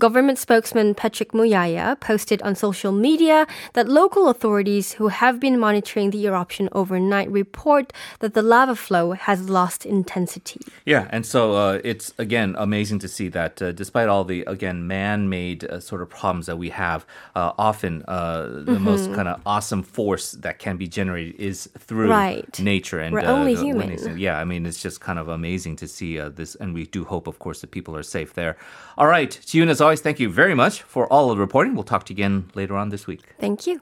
Government 0.00 0.38
spokesman 0.38 0.96
Patrick 0.96 1.30
Muyaya 1.30 1.98
posted 2.00 2.42
on 2.42 2.56
social 2.56 2.90
media 2.90 3.46
that 3.74 3.88
local 3.88 4.28
authorities 4.28 4.94
who 4.94 5.08
have 5.08 5.38
been 5.38 5.60
monitoring 5.60 6.10
the 6.10 6.26
eruption 6.26 6.68
overnight 6.72 7.30
report 7.30 7.92
that 8.18 8.34
the 8.34 8.42
lava 8.42 8.74
flow 8.74 9.12
has 9.12 9.48
lost 9.48 9.86
intensity. 9.86 10.60
Yeah, 10.84 11.06
and 11.10 11.24
so 11.24 11.52
uh, 11.52 11.80
it's 11.84 12.12
again 12.18 12.56
amazing 12.58 12.98
to 13.00 13.08
see 13.08 13.28
that 13.28 13.62
uh, 13.62 13.70
despite 13.70 14.08
all 14.08 14.24
the 14.24 14.42
again 14.48 14.88
man-made 14.88 15.64
uh, 15.64 15.78
sort 15.78 16.02
of 16.02 16.10
problems 16.10 16.46
that 16.46 16.56
we 16.56 16.70
have, 16.70 17.06
uh, 17.36 17.52
often 17.58 18.02
uh, 18.08 18.42
the 18.42 18.72
mm-hmm. 18.72 18.84
most 18.84 19.12
kind 19.14 19.28
of 19.28 19.40
awesome 19.46 19.84
force 19.84 20.32
that 20.32 20.58
can 20.58 20.76
be 20.76 20.88
generated 20.88 21.36
is 21.38 21.68
through 21.78 22.08
right 22.08 22.23
right. 22.24 22.60
nature 22.60 23.00
and 23.00 23.12
we're 23.12 23.20
uh, 23.20 23.36
only 23.38 23.54
human. 23.54 24.18
Yeah, 24.18 24.38
I 24.38 24.44
mean 24.44 24.66
it's 24.66 24.82
just 24.82 25.00
kind 25.00 25.18
of 25.18 25.28
amazing 25.28 25.76
to 25.76 25.88
see 25.88 26.18
uh, 26.18 26.28
this, 26.28 26.54
and 26.56 26.74
we 26.74 26.86
do 26.86 27.04
hope, 27.04 27.26
of 27.26 27.38
course, 27.38 27.60
that 27.60 27.70
people 27.70 27.96
are 27.96 28.02
safe 28.02 28.34
there. 28.34 28.56
All 28.98 29.06
right, 29.06 29.30
Jiyoon, 29.30 29.68
as 29.68 29.80
always, 29.80 30.00
thank 30.00 30.18
you 30.20 30.28
very 30.28 30.54
much 30.54 30.82
for 30.82 31.12
all 31.12 31.30
of 31.30 31.36
the 31.36 31.40
reporting. 31.40 31.74
We'll 31.74 31.84
talk 31.84 32.04
to 32.06 32.12
you 32.12 32.16
again 32.16 32.50
later 32.54 32.76
on 32.76 32.88
this 32.90 33.06
week. 33.06 33.22
Thank 33.38 33.66
you. 33.66 33.80